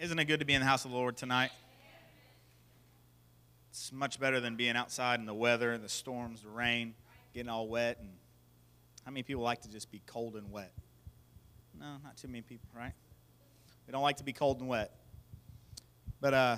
Isn't 0.00 0.16
it 0.20 0.26
good 0.26 0.38
to 0.38 0.46
be 0.46 0.54
in 0.54 0.60
the 0.60 0.66
house 0.66 0.84
of 0.84 0.92
the 0.92 0.96
Lord 0.96 1.16
tonight? 1.16 1.50
It's 3.70 3.90
much 3.92 4.20
better 4.20 4.38
than 4.38 4.54
being 4.54 4.76
outside 4.76 5.18
in 5.18 5.26
the 5.26 5.34
weather, 5.34 5.76
the 5.76 5.88
storms, 5.88 6.42
the 6.42 6.50
rain, 6.50 6.94
getting 7.34 7.48
all 7.48 7.66
wet. 7.66 7.98
And 7.98 8.10
how 9.04 9.10
many 9.10 9.24
people 9.24 9.42
like 9.42 9.62
to 9.62 9.68
just 9.68 9.90
be 9.90 10.00
cold 10.06 10.36
and 10.36 10.52
wet? 10.52 10.70
No, 11.76 11.96
not 12.04 12.16
too 12.16 12.28
many 12.28 12.42
people, 12.42 12.68
right? 12.76 12.92
We 13.88 13.92
don't 13.92 14.02
like 14.02 14.18
to 14.18 14.24
be 14.24 14.32
cold 14.32 14.60
and 14.60 14.68
wet. 14.68 14.92
But 16.20 16.32
uh, 16.32 16.56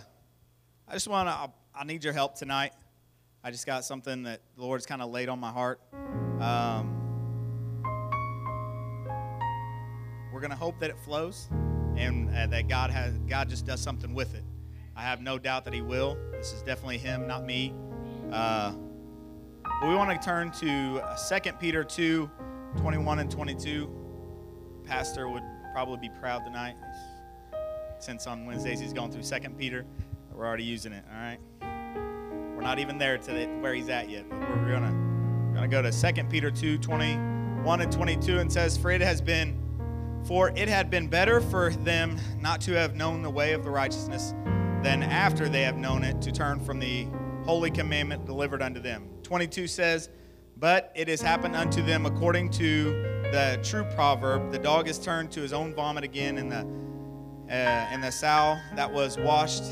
I 0.86 0.92
just 0.92 1.08
want 1.08 1.30
to, 1.30 1.50
I 1.74 1.84
need 1.84 2.04
your 2.04 2.12
help 2.12 2.34
tonight. 2.34 2.72
I 3.42 3.50
just 3.50 3.64
got 3.64 3.86
something 3.86 4.24
that 4.24 4.42
the 4.54 4.62
Lord's 4.62 4.84
kind 4.84 5.00
of 5.00 5.10
laid 5.10 5.30
on 5.30 5.40
my 5.40 5.50
heart. 5.50 5.80
Um, 6.40 6.94
we're 10.30 10.40
going 10.40 10.50
to 10.50 10.56
hope 10.56 10.78
that 10.80 10.90
it 10.90 10.98
flows 11.06 11.48
and 12.00 12.34
uh, 12.34 12.46
that 12.46 12.68
God 12.68 12.90
has 12.90 13.16
God 13.28 13.48
just 13.48 13.66
does 13.66 13.80
something 13.80 14.14
with 14.14 14.34
it. 14.34 14.42
I 14.96 15.02
have 15.02 15.20
no 15.20 15.38
doubt 15.38 15.64
that 15.64 15.74
He 15.74 15.82
will. 15.82 16.16
This 16.32 16.52
is 16.52 16.62
definitely 16.62 16.98
Him, 16.98 17.26
not 17.26 17.44
me. 17.44 17.74
Uh, 18.32 18.72
but 19.62 19.88
we 19.88 19.94
want 19.94 20.10
to 20.10 20.24
turn 20.24 20.50
to 20.52 21.02
2 21.42 21.52
Peter 21.54 21.84
2 21.84 22.30
21 22.78 23.18
and 23.18 23.30
22. 23.30 23.90
Pastor 24.84 25.28
would 25.28 25.42
probably 25.72 26.08
be 26.08 26.10
proud 26.20 26.44
tonight 26.44 26.74
since 27.98 28.26
on 28.26 28.46
Wednesdays 28.46 28.80
he's 28.80 28.92
going 28.92 29.12
through 29.12 29.22
2 29.22 29.50
Peter. 29.50 29.84
We're 30.32 30.46
already 30.46 30.64
using 30.64 30.92
it, 30.92 31.04
all 31.12 31.20
right? 31.20 31.38
We're 32.54 32.62
not 32.62 32.78
even 32.78 32.98
there 32.98 33.18
to 33.18 33.32
the, 33.32 33.46
where 33.60 33.74
he's 33.74 33.88
at 33.88 34.08
yet, 34.08 34.28
but 34.28 34.38
we're 34.38 34.70
going 34.70 34.82
to 34.82 35.10
going 35.54 35.68
to 35.68 35.76
go 35.76 35.82
to 35.82 35.90
2 35.90 36.24
Peter 36.24 36.50
2 36.50 36.78
21 36.78 37.80
and 37.80 37.92
22 37.92 38.38
and 38.38 38.52
says, 38.52 38.76
For 38.76 38.90
it 38.90 39.00
has 39.00 39.20
been 39.20 39.58
for 40.24 40.50
it 40.50 40.68
had 40.68 40.90
been 40.90 41.08
better 41.08 41.40
for 41.40 41.70
them 41.70 42.18
not 42.38 42.60
to 42.62 42.72
have 42.72 42.94
known 42.94 43.22
the 43.22 43.30
way 43.30 43.52
of 43.52 43.64
the 43.64 43.70
righteousness 43.70 44.34
than 44.82 45.02
after 45.02 45.48
they 45.48 45.62
have 45.62 45.76
known 45.76 46.02
it 46.02 46.20
to 46.22 46.32
turn 46.32 46.60
from 46.60 46.78
the 46.78 47.06
holy 47.44 47.70
commandment 47.70 48.24
delivered 48.24 48.62
unto 48.62 48.80
them. 48.80 49.08
22 49.22 49.66
says, 49.66 50.08
But 50.56 50.92
it 50.94 51.08
has 51.08 51.20
happened 51.20 51.56
unto 51.56 51.82
them 51.82 52.06
according 52.06 52.50
to 52.52 52.92
the 53.32 53.60
true 53.62 53.84
proverb, 53.94 54.50
the 54.50 54.58
dog 54.58 54.88
is 54.88 54.98
turned 54.98 55.30
to 55.32 55.40
his 55.40 55.52
own 55.52 55.72
vomit 55.74 56.02
again, 56.02 56.38
and 56.38 56.50
the, 56.50 56.66
uh, 57.48 57.52
and 57.52 58.02
the 58.02 58.10
sow 58.10 58.58
that 58.74 58.92
was 58.92 59.18
washed 59.18 59.62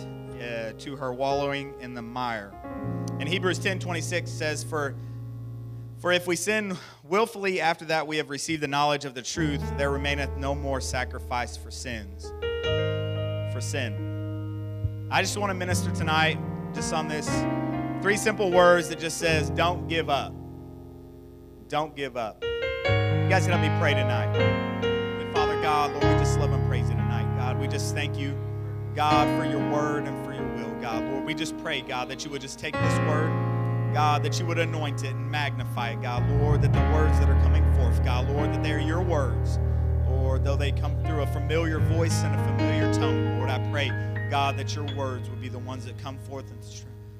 uh, 0.40 0.72
to 0.78 0.96
her 0.96 1.12
wallowing 1.12 1.74
in 1.80 1.94
the 1.94 2.02
mire. 2.02 2.52
And 3.18 3.28
Hebrews 3.28 3.58
10 3.58 3.80
26 3.80 4.30
says, 4.30 4.62
For 4.62 4.94
for 5.98 6.12
if 6.12 6.28
we 6.28 6.36
sin 6.36 6.76
willfully 7.08 7.60
after 7.60 7.86
that 7.86 8.06
we 8.06 8.18
have 8.18 8.28
received 8.30 8.62
the 8.62 8.68
knowledge 8.68 9.04
of 9.04 9.14
the 9.14 9.22
truth, 9.22 9.62
there 9.78 9.90
remaineth 9.90 10.36
no 10.36 10.54
more 10.54 10.80
sacrifice 10.80 11.56
for 11.56 11.70
sins. 11.70 12.30
For 13.52 13.60
sin. 13.60 15.08
I 15.10 15.22
just 15.22 15.36
want 15.38 15.50
to 15.50 15.54
minister 15.54 15.90
tonight 15.90 16.38
just 16.74 16.92
on 16.92 17.08
this 17.08 17.28
three 18.02 18.16
simple 18.16 18.50
words 18.50 18.90
that 18.90 18.98
just 18.98 19.18
says, 19.18 19.48
don't 19.50 19.88
give 19.88 20.10
up. 20.10 20.34
Don't 21.68 21.96
give 21.96 22.16
up. 22.16 22.42
You 22.44 23.28
guys 23.28 23.46
can 23.46 23.58
help 23.58 23.62
me 23.62 23.80
pray 23.80 23.94
tonight. 23.94 24.36
And 24.36 25.34
Father 25.34 25.60
God, 25.62 25.92
Lord, 25.92 26.04
we 26.04 26.10
just 26.18 26.38
love 26.38 26.52
and 26.52 26.66
praise 26.68 26.88
you 26.88 26.96
tonight. 26.96 27.24
God, 27.36 27.58
we 27.58 27.68
just 27.68 27.94
thank 27.94 28.18
you, 28.18 28.36
God, 28.94 29.26
for 29.38 29.48
your 29.48 29.66
word 29.70 30.04
and 30.04 30.24
for 30.24 30.34
your 30.34 30.46
will, 30.54 30.80
God. 30.80 31.02
Lord, 31.04 31.24
we 31.24 31.34
just 31.34 31.56
pray, 31.58 31.80
God, 31.80 32.08
that 32.10 32.24
you 32.24 32.30
would 32.30 32.42
just 32.42 32.58
take 32.58 32.74
this 32.74 32.98
word. 33.00 33.37
God, 33.98 34.22
that 34.22 34.38
you 34.38 34.46
would 34.46 34.60
anoint 34.60 35.02
it 35.02 35.10
and 35.10 35.28
magnify 35.28 35.90
it, 35.90 36.00
God, 36.00 36.24
Lord, 36.40 36.62
that 36.62 36.72
the 36.72 36.78
words 36.94 37.18
that 37.18 37.28
are 37.28 37.42
coming 37.42 37.64
forth, 37.74 38.04
God, 38.04 38.28
Lord, 38.28 38.54
that 38.54 38.62
they 38.62 38.70
are 38.70 38.78
your 38.78 39.02
words. 39.02 39.58
Lord, 40.08 40.44
though 40.44 40.54
they 40.54 40.70
come 40.70 40.96
through 41.02 41.22
a 41.22 41.26
familiar 41.26 41.80
voice 41.80 42.22
and 42.22 42.32
a 42.32 42.44
familiar 42.44 42.94
tone, 42.94 43.36
Lord, 43.36 43.50
I 43.50 43.58
pray, 43.72 43.88
God, 44.30 44.56
that 44.56 44.72
your 44.76 44.84
words 44.94 45.28
would 45.28 45.40
be 45.40 45.48
the 45.48 45.58
ones 45.58 45.84
that 45.84 45.98
come 45.98 46.16
forth 46.16 46.48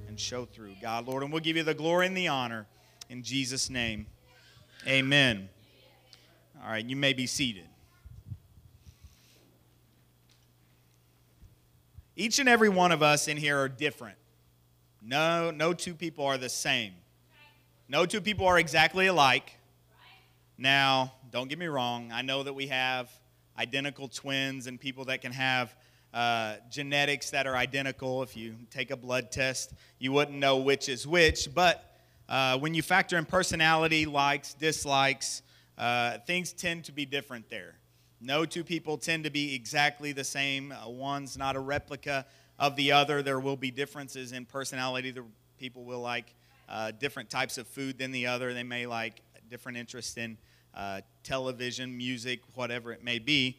and 0.06 0.20
show 0.20 0.44
through, 0.44 0.74
God, 0.80 1.08
Lord. 1.08 1.24
And 1.24 1.32
we'll 1.32 1.40
give 1.40 1.56
you 1.56 1.64
the 1.64 1.74
glory 1.74 2.06
and 2.06 2.16
the 2.16 2.28
honor 2.28 2.68
in 3.08 3.24
Jesus' 3.24 3.68
name. 3.68 4.06
Amen. 4.86 5.48
All 6.62 6.70
right, 6.70 6.84
you 6.84 6.94
may 6.94 7.12
be 7.12 7.26
seated. 7.26 7.66
Each 12.14 12.38
and 12.38 12.48
every 12.48 12.68
one 12.68 12.92
of 12.92 13.02
us 13.02 13.26
in 13.26 13.36
here 13.36 13.58
are 13.58 13.68
different. 13.68 14.16
No, 15.08 15.50
no 15.50 15.72
two 15.72 15.94
people 15.94 16.26
are 16.26 16.36
the 16.36 16.50
same. 16.50 16.92
No 17.88 18.04
two 18.04 18.20
people 18.20 18.44
are 18.44 18.58
exactly 18.58 19.06
alike. 19.06 19.54
Now, 20.58 21.14
don't 21.30 21.48
get 21.48 21.58
me 21.58 21.64
wrong. 21.64 22.12
I 22.12 22.20
know 22.20 22.42
that 22.42 22.52
we 22.52 22.66
have 22.66 23.10
identical 23.58 24.08
twins 24.08 24.66
and 24.66 24.78
people 24.78 25.06
that 25.06 25.22
can 25.22 25.32
have 25.32 25.74
uh, 26.12 26.56
genetics 26.70 27.30
that 27.30 27.46
are 27.46 27.56
identical. 27.56 28.22
If 28.22 28.36
you 28.36 28.56
take 28.70 28.90
a 28.90 28.98
blood 28.98 29.32
test, 29.32 29.72
you 29.98 30.12
wouldn't 30.12 30.36
know 30.36 30.58
which 30.58 30.90
is 30.90 31.06
which. 31.06 31.54
But 31.54 31.90
uh, 32.28 32.58
when 32.58 32.74
you 32.74 32.82
factor 32.82 33.16
in 33.16 33.24
personality, 33.24 34.04
likes, 34.04 34.52
dislikes, 34.52 35.40
uh, 35.78 36.18
things 36.26 36.52
tend 36.52 36.84
to 36.84 36.92
be 36.92 37.06
different 37.06 37.48
there. 37.48 37.76
No 38.20 38.44
two 38.44 38.62
people 38.62 38.98
tend 38.98 39.24
to 39.24 39.30
be 39.30 39.54
exactly 39.54 40.12
the 40.12 40.24
same. 40.24 40.70
Uh, 40.70 40.90
one's 40.90 41.38
not 41.38 41.56
a 41.56 41.60
replica 41.60 42.26
of 42.58 42.76
the 42.76 42.92
other. 42.92 43.22
There 43.22 43.40
will 43.40 43.56
be 43.56 43.70
differences 43.70 44.32
in 44.32 44.44
personality. 44.44 45.10
The 45.10 45.24
people 45.58 45.84
will 45.84 46.00
like 46.00 46.34
uh, 46.68 46.92
different 46.92 47.30
types 47.30 47.58
of 47.58 47.66
food 47.66 47.98
than 47.98 48.10
the 48.12 48.26
other. 48.26 48.52
They 48.52 48.62
may 48.62 48.86
like 48.86 49.22
different 49.50 49.78
interests 49.78 50.16
in 50.16 50.36
uh, 50.74 51.00
television, 51.22 51.96
music, 51.96 52.40
whatever 52.54 52.92
it 52.92 53.02
may 53.02 53.18
be. 53.18 53.58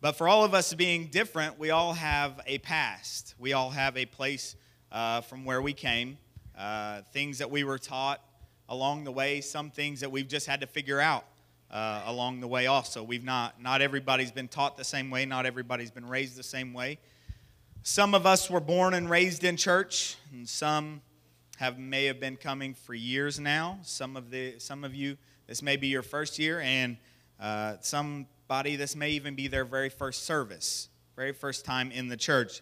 But 0.00 0.12
for 0.12 0.28
all 0.28 0.44
of 0.44 0.54
us 0.54 0.72
being 0.74 1.06
different, 1.06 1.58
we 1.58 1.70
all 1.70 1.92
have 1.92 2.40
a 2.46 2.58
past. 2.58 3.34
We 3.38 3.52
all 3.52 3.70
have 3.70 3.96
a 3.96 4.06
place 4.06 4.54
uh, 4.92 5.22
from 5.22 5.44
where 5.44 5.60
we 5.60 5.72
came, 5.72 6.18
uh, 6.56 7.02
things 7.12 7.38
that 7.38 7.50
we 7.50 7.64
were 7.64 7.78
taught 7.78 8.20
along 8.68 9.04
the 9.04 9.12
way, 9.12 9.40
some 9.40 9.70
things 9.70 10.00
that 10.00 10.12
we've 10.12 10.28
just 10.28 10.46
had 10.46 10.60
to 10.60 10.66
figure 10.66 11.00
out. 11.00 11.24
Uh, 11.70 12.02
along 12.06 12.40
the 12.40 12.48
way 12.48 12.66
also 12.66 13.02
we've 13.02 13.24
not 13.24 13.60
not 13.60 13.82
everybody's 13.82 14.32
been 14.32 14.48
taught 14.48 14.78
the 14.78 14.84
same 14.84 15.10
way 15.10 15.26
not 15.26 15.44
everybody's 15.44 15.90
been 15.90 16.08
raised 16.08 16.34
the 16.34 16.42
same 16.42 16.72
way 16.72 16.96
some 17.88 18.14
of 18.14 18.26
us 18.26 18.50
were 18.50 18.60
born 18.60 18.92
and 18.92 19.08
raised 19.08 19.44
in 19.44 19.56
church, 19.56 20.16
and 20.30 20.46
some 20.46 21.00
have 21.56 21.78
may 21.78 22.04
have 22.04 22.20
been 22.20 22.36
coming 22.36 22.74
for 22.74 22.92
years 22.92 23.40
now. 23.40 23.78
Some 23.82 24.14
of 24.14 24.30
the 24.30 24.56
some 24.58 24.84
of 24.84 24.94
you, 24.94 25.16
this 25.46 25.62
may 25.62 25.76
be 25.76 25.86
your 25.86 26.02
first 26.02 26.38
year, 26.38 26.60
and 26.60 26.98
uh, 27.40 27.76
somebody 27.80 28.76
this 28.76 28.94
may 28.94 29.12
even 29.12 29.34
be 29.34 29.48
their 29.48 29.64
very 29.64 29.88
first 29.88 30.26
service, 30.26 30.90
very 31.16 31.32
first 31.32 31.64
time 31.64 31.90
in 31.90 32.08
the 32.08 32.16
church. 32.16 32.60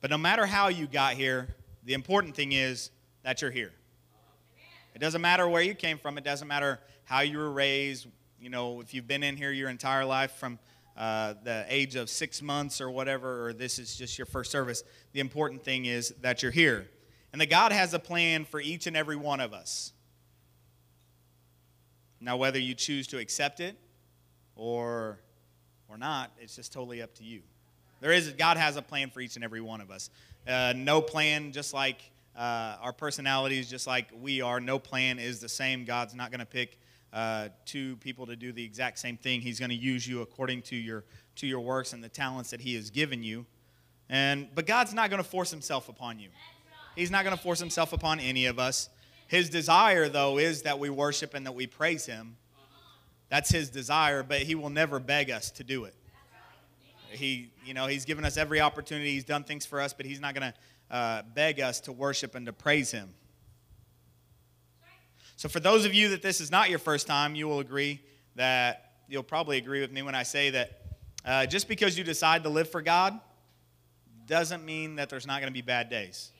But 0.00 0.10
no 0.10 0.16
matter 0.16 0.46
how 0.46 0.68
you 0.68 0.86
got 0.86 1.12
here, 1.12 1.54
the 1.84 1.92
important 1.92 2.34
thing 2.34 2.52
is 2.52 2.90
that 3.22 3.42
you're 3.42 3.50
here. 3.50 3.72
It 4.94 4.98
doesn't 4.98 5.20
matter 5.20 5.46
where 5.46 5.62
you 5.62 5.74
came 5.74 5.98
from. 5.98 6.16
It 6.16 6.24
doesn't 6.24 6.48
matter 6.48 6.80
how 7.04 7.20
you 7.20 7.36
were 7.36 7.52
raised. 7.52 8.06
You 8.40 8.48
know, 8.48 8.80
if 8.80 8.94
you've 8.94 9.06
been 9.06 9.24
in 9.24 9.36
here 9.36 9.52
your 9.52 9.68
entire 9.68 10.06
life 10.06 10.32
from 10.36 10.58
uh, 10.96 11.34
the 11.42 11.64
age 11.68 11.96
of 11.96 12.08
six 12.08 12.40
months 12.40 12.80
or 12.80 12.90
whatever, 12.90 13.46
or 13.46 13.52
this 13.52 13.78
is 13.78 13.96
just 13.96 14.18
your 14.18 14.26
first 14.26 14.50
service. 14.50 14.84
The 15.12 15.20
important 15.20 15.64
thing 15.64 15.86
is 15.86 16.14
that 16.20 16.42
you're 16.42 16.52
here. 16.52 16.88
And 17.32 17.40
that 17.40 17.50
God 17.50 17.72
has 17.72 17.94
a 17.94 17.98
plan 17.98 18.44
for 18.44 18.60
each 18.60 18.86
and 18.86 18.96
every 18.96 19.16
one 19.16 19.40
of 19.40 19.52
us. 19.52 19.92
Now, 22.20 22.36
whether 22.36 22.60
you 22.60 22.74
choose 22.74 23.08
to 23.08 23.18
accept 23.18 23.58
it 23.58 23.76
or, 24.54 25.18
or 25.88 25.98
not, 25.98 26.30
it's 26.38 26.54
just 26.54 26.72
totally 26.72 27.02
up 27.02 27.12
to 27.16 27.24
you. 27.24 27.42
There 28.00 28.12
is, 28.12 28.30
God 28.32 28.56
has 28.56 28.76
a 28.76 28.82
plan 28.82 29.10
for 29.10 29.20
each 29.20 29.34
and 29.34 29.44
every 29.44 29.60
one 29.60 29.80
of 29.80 29.90
us. 29.90 30.10
Uh, 30.46 30.74
no 30.76 31.00
plan, 31.00 31.50
just 31.50 31.74
like 31.74 31.98
uh, 32.36 32.76
our 32.80 32.92
personalities, 32.92 33.68
just 33.68 33.86
like 33.86 34.08
we 34.20 34.40
are, 34.40 34.60
no 34.60 34.78
plan 34.78 35.18
is 35.18 35.40
the 35.40 35.48
same. 35.48 35.84
God's 35.84 36.14
not 36.14 36.30
going 36.30 36.40
to 36.40 36.46
pick 36.46 36.78
uh, 37.14 37.48
two 37.64 37.96
people 37.96 38.26
to 38.26 38.34
do 38.34 38.52
the 38.52 38.64
exact 38.64 38.98
same 38.98 39.16
thing. 39.16 39.40
He's 39.40 39.58
going 39.60 39.70
to 39.70 39.76
use 39.76 40.06
you 40.06 40.20
according 40.20 40.62
to 40.62 40.76
your 40.76 41.04
to 41.36 41.46
your 41.46 41.60
works 41.60 41.92
and 41.92 42.02
the 42.02 42.08
talents 42.08 42.50
that 42.50 42.60
He 42.60 42.74
has 42.74 42.90
given 42.90 43.22
you. 43.22 43.46
And 44.10 44.48
but 44.54 44.66
God's 44.66 44.92
not 44.92 45.10
going 45.10 45.22
to 45.22 45.28
force 45.28 45.50
Himself 45.50 45.88
upon 45.88 46.18
you. 46.18 46.28
He's 46.96 47.10
not 47.10 47.24
going 47.24 47.36
to 47.36 47.42
force 47.42 47.60
Himself 47.60 47.92
upon 47.92 48.20
any 48.20 48.46
of 48.46 48.58
us. 48.58 48.90
His 49.28 49.48
desire, 49.48 50.08
though, 50.08 50.38
is 50.38 50.62
that 50.62 50.78
we 50.78 50.90
worship 50.90 51.34
and 51.34 51.46
that 51.46 51.52
we 51.52 51.66
praise 51.66 52.04
Him. 52.04 52.36
That's 53.30 53.50
His 53.50 53.70
desire, 53.70 54.22
but 54.22 54.40
He 54.40 54.54
will 54.54 54.70
never 54.70 54.98
beg 54.98 55.30
us 55.30 55.50
to 55.52 55.64
do 55.64 55.84
it. 55.84 55.94
He, 57.10 57.50
you 57.64 57.74
know, 57.74 57.86
he's 57.86 58.04
given 58.04 58.24
us 58.24 58.36
every 58.36 58.60
opportunity. 58.60 59.12
He's 59.12 59.24
done 59.24 59.44
things 59.44 59.64
for 59.64 59.80
us, 59.80 59.92
but 59.92 60.04
he's 60.04 60.20
not 60.20 60.34
going 60.34 60.52
to 60.52 60.94
uh, 60.94 61.22
beg 61.34 61.60
us 61.60 61.78
to 61.82 61.92
worship 61.92 62.34
and 62.34 62.46
to 62.46 62.52
praise 62.52 62.90
him. 62.90 63.14
So, 65.36 65.48
for 65.48 65.60
those 65.60 65.84
of 65.84 65.92
you 65.92 66.10
that 66.10 66.22
this 66.22 66.40
is 66.40 66.50
not 66.50 66.70
your 66.70 66.78
first 66.78 67.06
time, 67.06 67.34
you 67.34 67.48
will 67.48 67.60
agree 67.60 68.00
that 68.36 68.92
you'll 69.08 69.22
probably 69.22 69.58
agree 69.58 69.80
with 69.80 69.92
me 69.92 70.02
when 70.02 70.14
I 70.14 70.22
say 70.22 70.50
that 70.50 70.80
uh, 71.24 71.46
just 71.46 71.68
because 71.68 71.98
you 71.98 72.04
decide 72.04 72.42
to 72.44 72.48
live 72.48 72.68
for 72.70 72.82
God 72.82 73.18
doesn't 74.26 74.64
mean 74.64 74.96
that 74.96 75.08
there's 75.08 75.26
not 75.26 75.40
going 75.40 75.50
to 75.50 75.54
be 75.54 75.62
bad 75.62 75.90
days. 75.90 76.30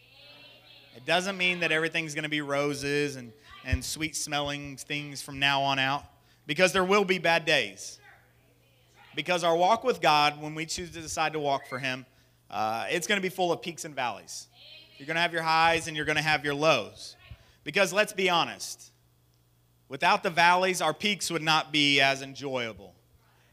It 0.96 1.05
doesn't 1.05 1.37
mean 1.37 1.61
that 1.61 1.73
everything's 1.73 2.14
going 2.14 2.25
to 2.25 2.31
be 2.31 2.41
roses 2.41 3.17
and, 3.17 3.32
and 3.64 3.85
sweet 3.85 4.14
smelling 4.14 4.76
things 4.76 5.20
from 5.20 5.38
now 5.38 5.62
on 5.62 5.79
out, 5.79 6.05
because 6.47 6.73
there 6.73 6.85
will 6.85 7.05
be 7.05 7.19
bad 7.19 7.44
days. 7.44 7.99
Because 9.17 9.43
our 9.44 9.56
walk 9.56 9.85
with 9.85 10.00
God, 10.00 10.40
when 10.40 10.55
we 10.55 10.67
choose 10.67 10.90
to 10.93 11.00
decide 11.00 11.32
to 11.32 11.40
walk 11.40 11.67
for 11.67 11.79
Him, 11.79 12.06
uh, 12.50 12.87
it's 12.90 13.06
going 13.06 13.19
to 13.19 13.23
be 13.23 13.29
full 13.29 13.52
of 13.52 13.61
peaks 13.61 13.85
and 13.85 13.94
valleys. 13.94 14.49
You're 14.99 15.06
going 15.06 15.17
to 15.17 15.20
have 15.20 15.32
your 15.32 15.43
highs 15.43 15.88
and 15.88 15.97
you're 15.97 16.06
going 16.06 16.17
to 16.17 16.23
have 16.23 16.44
your 16.44 16.55
lows. 16.55 17.13
Because 17.64 17.93
let's 17.93 18.12
be 18.12 18.31
honest, 18.31 18.93
without 19.88 20.22
the 20.22 20.31
valleys, 20.31 20.81
our 20.81 20.94
peaks 20.94 21.31
would 21.31 21.43
not 21.43 21.72
be 21.72 22.00
as 22.00 22.22
enjoyable. 22.22 22.94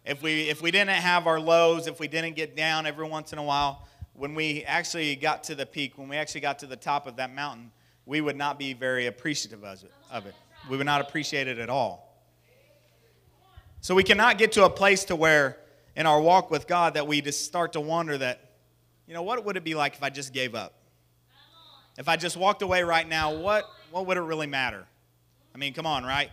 If 0.06 0.22
we, 0.22 0.50
if 0.50 0.62
we 0.62 0.72
didn't 0.72 0.90
have 0.90 1.28
our 1.28 1.40
lows, 1.40 1.88
if 1.88 2.00
we 2.00 2.08
didn't 2.08 2.36
get 2.36 2.56
down 2.56 2.86
every 2.86 3.08
once 3.08 3.34
in 3.34 3.40
a 3.40 3.44
while, 3.44 3.88
when 4.14 4.36
we 4.36 4.64
actually 4.66 5.16
got 5.16 5.44
to 5.46 5.56
the 5.56 5.66
peak, 5.66 5.98
when 5.98 6.10
we 6.10 6.18
actually 6.18 6.42
got 6.42 6.60
to 6.60 6.68
the 6.68 6.76
top 6.76 7.08
of 7.08 7.16
that 7.16 7.34
mountain, 7.34 7.72
we 8.06 8.20
would 8.20 8.36
not 8.36 8.60
be 8.60 8.74
very 8.74 9.06
appreciative 9.08 9.64
of 9.64 9.84
it. 9.84 9.92
Of 10.12 10.26
it. 10.26 10.36
We 10.70 10.78
would 10.78 10.86
not 10.86 11.02
appreciate 11.02 11.48
it 11.48 11.58
at 11.58 11.70
all. 11.70 12.08
So 13.80 13.96
we 13.96 14.04
cannot 14.04 14.38
get 14.38 14.52
to 14.54 14.66
a 14.66 14.70
place 14.70 15.06
to 15.06 15.16
where 15.16 15.58
in 15.96 16.06
our 16.06 16.22
walk 16.22 16.52
with 16.52 16.68
God 16.68 16.96
that 16.96 17.08
we 17.08 17.22
just 17.22 17.46
start 17.46 17.74
to 17.74 17.82
wonder 17.82 18.18
that, 18.18 18.52
you 19.08 19.14
know, 19.14 19.24
what 19.24 19.44
would 19.46 19.58
it 19.58 19.64
be 19.64 19.76
like 19.76 19.96
if 19.96 20.04
I 20.04 20.10
just 20.10 20.34
gave 20.34 20.56
up? 20.56 20.74
If 21.98 22.08
I 22.08 22.16
just 22.16 22.38
walked 22.38 22.62
away 22.62 22.84
right 22.84 23.08
now, 23.08 23.36
what, 23.36 23.66
what 23.92 24.06
would 24.08 24.18
it 24.18 24.22
really 24.22 24.48
matter? 24.48 24.86
I 25.54 25.58
mean, 25.58 25.74
come 25.74 25.86
on, 25.86 26.04
right? 26.04 26.32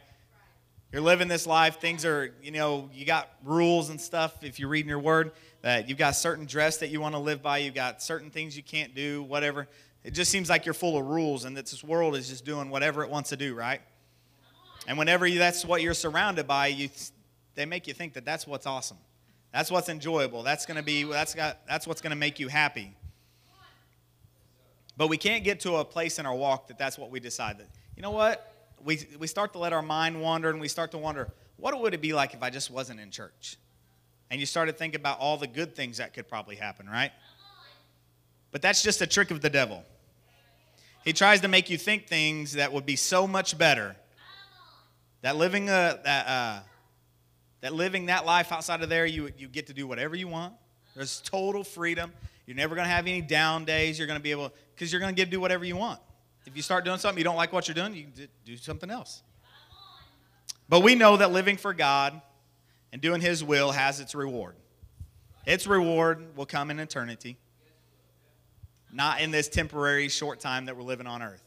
You're 0.92 1.02
living 1.02 1.28
this 1.28 1.46
life. 1.46 1.80
Things 1.80 2.04
are, 2.04 2.32
you 2.42 2.50
know, 2.50 2.88
you 2.94 3.04
got 3.04 3.28
rules 3.44 3.90
and 3.90 4.00
stuff 4.00 4.42
if 4.42 4.58
you're 4.58 4.70
reading 4.70 4.88
your 4.88 5.00
word 5.00 5.32
that 5.60 5.88
you've 5.88 5.98
got 5.98 6.12
certain 6.12 6.46
dress 6.46 6.78
that 6.78 6.88
you 6.88 7.00
want 7.00 7.14
to 7.14 7.18
live 7.18 7.42
by, 7.42 7.58
you've 7.58 7.74
got 7.74 8.00
certain 8.02 8.30
things 8.30 8.56
you 8.56 8.62
can't 8.62 8.94
do, 8.94 9.22
whatever. 9.24 9.68
It 10.04 10.12
just 10.12 10.30
seems 10.30 10.48
like 10.48 10.64
you're 10.64 10.74
full 10.74 10.96
of 10.96 11.04
rules 11.04 11.44
and 11.44 11.56
that 11.56 11.66
this 11.66 11.82
world 11.82 12.14
is 12.16 12.28
just 12.28 12.44
doing 12.44 12.70
whatever 12.70 13.02
it 13.02 13.10
wants 13.10 13.30
to 13.30 13.36
do, 13.36 13.54
right? 13.54 13.80
And 14.86 14.96
whenever 14.96 15.26
you, 15.26 15.38
that's 15.38 15.64
what 15.64 15.82
you're 15.82 15.94
surrounded 15.94 16.46
by, 16.46 16.68
you, 16.68 16.88
they 17.54 17.66
make 17.66 17.86
you 17.86 17.92
think 17.92 18.14
that 18.14 18.24
that's 18.24 18.46
what's 18.46 18.66
awesome. 18.66 18.98
That's 19.52 19.70
what's 19.70 19.88
enjoyable. 19.88 20.42
That's 20.42 20.64
going 20.64 20.76
to 20.76 20.82
be 20.82 21.04
that's 21.04 21.34
got 21.34 21.66
that's 21.66 21.86
what's 21.86 22.00
going 22.00 22.10
to 22.10 22.16
make 22.16 22.38
you 22.38 22.48
happy. 22.48 22.94
But 24.98 25.08
we 25.08 25.16
can't 25.16 25.44
get 25.44 25.60
to 25.60 25.76
a 25.76 25.84
place 25.84 26.18
in 26.18 26.26
our 26.26 26.34
walk 26.34 26.66
that 26.66 26.76
that's 26.76 26.98
what 26.98 27.10
we 27.10 27.20
decide 27.20 27.58
that. 27.58 27.68
You 27.96 28.02
know 28.02 28.10
what? 28.10 28.52
We 28.84 29.06
we 29.18 29.28
start 29.28 29.52
to 29.52 29.58
let 29.60 29.72
our 29.72 29.80
mind 29.80 30.20
wander 30.20 30.50
and 30.50 30.60
we 30.60 30.66
start 30.68 30.90
to 30.90 30.98
wonder, 30.98 31.32
what 31.56 31.80
would 31.80 31.94
it 31.94 32.02
be 32.02 32.12
like 32.12 32.34
if 32.34 32.42
I 32.42 32.50
just 32.50 32.68
wasn't 32.68 32.98
in 32.98 33.12
church? 33.12 33.56
And 34.30 34.40
you 34.40 34.46
start 34.46 34.68
to 34.68 34.74
think 34.74 34.96
about 34.96 35.20
all 35.20 35.36
the 35.36 35.46
good 35.46 35.74
things 35.76 35.98
that 35.98 36.14
could 36.14 36.28
probably 36.28 36.56
happen, 36.56 36.86
right? 36.86 37.12
But 38.50 38.60
that's 38.60 38.82
just 38.82 39.00
a 39.00 39.06
trick 39.06 39.30
of 39.30 39.40
the 39.40 39.48
devil. 39.48 39.84
He 41.04 41.12
tries 41.12 41.40
to 41.42 41.48
make 41.48 41.70
you 41.70 41.78
think 41.78 42.08
things 42.08 42.54
that 42.54 42.72
would 42.72 42.84
be 42.84 42.96
so 42.96 43.26
much 43.26 43.56
better. 43.56 43.96
That 45.22 45.36
living 45.36 45.68
a, 45.68 46.00
that 46.04 46.26
uh, 46.26 46.60
that 47.60 47.72
living 47.72 48.06
that 48.06 48.26
life 48.26 48.50
outside 48.50 48.82
of 48.82 48.88
there, 48.88 49.06
you 49.06 49.30
you 49.38 49.46
get 49.46 49.68
to 49.68 49.72
do 49.72 49.86
whatever 49.86 50.16
you 50.16 50.26
want. 50.26 50.54
There's 50.96 51.20
total 51.20 51.62
freedom. 51.62 52.12
You're 52.48 52.56
never 52.56 52.74
going 52.74 52.86
to 52.86 52.90
have 52.90 53.06
any 53.06 53.20
down 53.20 53.66
days. 53.66 53.98
You're 53.98 54.06
going 54.06 54.18
to 54.18 54.22
be 54.22 54.30
able 54.30 54.54
because 54.74 54.90
you're 54.90 55.00
going 55.00 55.14
to 55.14 55.14
get 55.14 55.26
to 55.26 55.30
do 55.30 55.38
whatever 55.38 55.66
you 55.66 55.76
want. 55.76 56.00
If 56.46 56.56
you 56.56 56.62
start 56.62 56.82
doing 56.82 56.96
something 56.96 57.18
you 57.18 57.24
don't 57.24 57.36
like 57.36 57.52
what 57.52 57.68
you're 57.68 57.74
doing, 57.74 57.94
you 57.94 58.06
do 58.46 58.56
something 58.56 58.90
else. 58.90 59.22
But 60.66 60.82
we 60.82 60.94
know 60.94 61.18
that 61.18 61.30
living 61.30 61.58
for 61.58 61.74
God 61.74 62.18
and 62.90 63.02
doing 63.02 63.20
His 63.20 63.44
will 63.44 63.72
has 63.72 64.00
its 64.00 64.14
reward. 64.14 64.56
Its 65.44 65.66
reward 65.66 66.38
will 66.38 66.46
come 66.46 66.70
in 66.70 66.80
eternity, 66.80 67.36
not 68.90 69.20
in 69.20 69.30
this 69.30 69.50
temporary 69.50 70.08
short 70.08 70.40
time 70.40 70.64
that 70.64 70.76
we're 70.76 70.84
living 70.84 71.06
on 71.06 71.20
earth. 71.20 71.44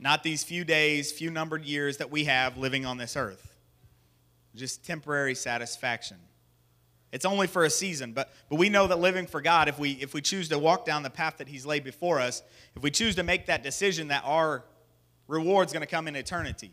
Not 0.00 0.24
these 0.24 0.42
few 0.42 0.64
days, 0.64 1.12
few 1.12 1.30
numbered 1.30 1.64
years 1.64 1.98
that 1.98 2.10
we 2.10 2.24
have 2.24 2.58
living 2.58 2.84
on 2.84 2.98
this 2.98 3.14
earth. 3.16 3.54
Just 4.56 4.84
temporary 4.84 5.36
satisfaction. 5.36 6.16
It's 7.10 7.24
only 7.24 7.46
for 7.46 7.64
a 7.64 7.70
season, 7.70 8.12
but, 8.12 8.30
but 8.50 8.56
we 8.56 8.68
know 8.68 8.86
that 8.86 8.98
living 8.98 9.26
for 9.26 9.40
God, 9.40 9.68
if 9.68 9.78
we, 9.78 9.92
if 9.92 10.12
we 10.12 10.20
choose 10.20 10.48
to 10.50 10.58
walk 10.58 10.84
down 10.84 11.02
the 11.02 11.10
path 11.10 11.38
that 11.38 11.48
He's 11.48 11.64
laid 11.64 11.84
before 11.84 12.20
us, 12.20 12.42
if 12.76 12.82
we 12.82 12.90
choose 12.90 13.14
to 13.16 13.22
make 13.22 13.46
that 13.46 13.62
decision, 13.62 14.08
that 14.08 14.22
our 14.26 14.64
reward's 15.26 15.72
going 15.72 15.80
to 15.80 15.86
come 15.86 16.06
in 16.06 16.16
eternity. 16.16 16.70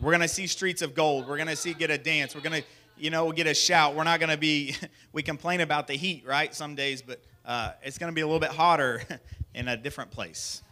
We're 0.00 0.12
going 0.12 0.20
to 0.20 0.28
see 0.28 0.46
streets 0.46 0.82
of 0.82 0.94
gold. 0.94 1.26
We're 1.26 1.36
going 1.36 1.48
to 1.48 1.56
see 1.56 1.74
get 1.74 1.90
a 1.90 1.98
dance. 1.98 2.34
We're 2.34 2.42
going 2.42 2.62
to 2.62 2.68
you 2.98 3.10
know, 3.10 3.30
get 3.32 3.46
a 3.46 3.54
shout. 3.54 3.94
We're 3.94 4.04
not 4.04 4.20
going 4.20 4.30
to 4.30 4.36
be, 4.36 4.74
we 5.12 5.22
complain 5.22 5.60
about 5.60 5.86
the 5.86 5.94
heat, 5.94 6.24
right, 6.26 6.54
some 6.54 6.74
days, 6.74 7.02
but 7.02 7.22
uh, 7.44 7.72
it's 7.82 7.98
going 7.98 8.10
to 8.10 8.14
be 8.14 8.20
a 8.20 8.26
little 8.26 8.40
bit 8.40 8.50
hotter 8.50 9.02
in 9.54 9.68
a 9.68 9.76
different 9.76 10.10
place. 10.10 10.62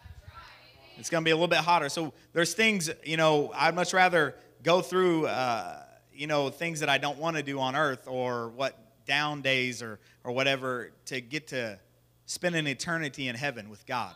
It's 0.99 1.11
going 1.11 1.23
to 1.23 1.25
be 1.25 1.31
a 1.31 1.37
little 1.37 1.49
bit 1.49 1.58
hotter. 1.58 1.88
So 1.88 2.12
there's 2.32 2.55
things, 2.55 2.90
you 3.05 3.17
know, 3.17 3.52
I'd 3.55 3.75
much 3.75 3.93
rather 3.93 4.34
go 4.62 4.81
through, 4.81 5.26
uh, 5.26 5.82
you 6.16 6.26
know, 6.26 6.50
things 6.50 6.80
that 6.80 6.88
I 6.88 6.98
don't 6.98 7.18
want 7.18 7.36
to 7.36 7.42
do 7.42 7.60
on 7.60 7.76
earth 7.76 8.06
or 8.06 8.48
what 8.50 8.78
down 9.06 9.42
days 9.42 9.82
or, 9.82 9.98
or 10.24 10.32
whatever 10.32 10.90
to 11.06 11.20
get 11.20 11.48
to 11.48 11.78
spend 12.26 12.54
an 12.56 12.66
eternity 12.66 13.28
in 13.28 13.36
heaven 13.36 13.70
with 13.70 13.86
God. 13.86 14.12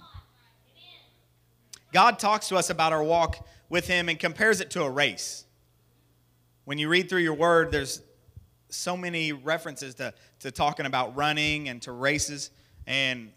God 1.92 2.18
talks 2.18 2.48
to 2.48 2.56
us 2.56 2.70
about 2.70 2.92
our 2.92 3.02
walk 3.02 3.46
with 3.68 3.86
Him 3.86 4.08
and 4.08 4.18
compares 4.18 4.60
it 4.60 4.70
to 4.70 4.82
a 4.82 4.90
race. 4.90 5.44
When 6.64 6.78
you 6.78 6.88
read 6.88 7.08
through 7.08 7.20
your 7.20 7.34
word, 7.34 7.72
there's 7.72 8.02
so 8.68 8.96
many 8.96 9.32
references 9.32 9.96
to, 9.96 10.14
to 10.40 10.50
talking 10.50 10.86
about 10.86 11.16
running 11.16 11.68
and 11.68 11.82
to 11.82 11.92
races. 11.92 12.50
And 12.86 13.32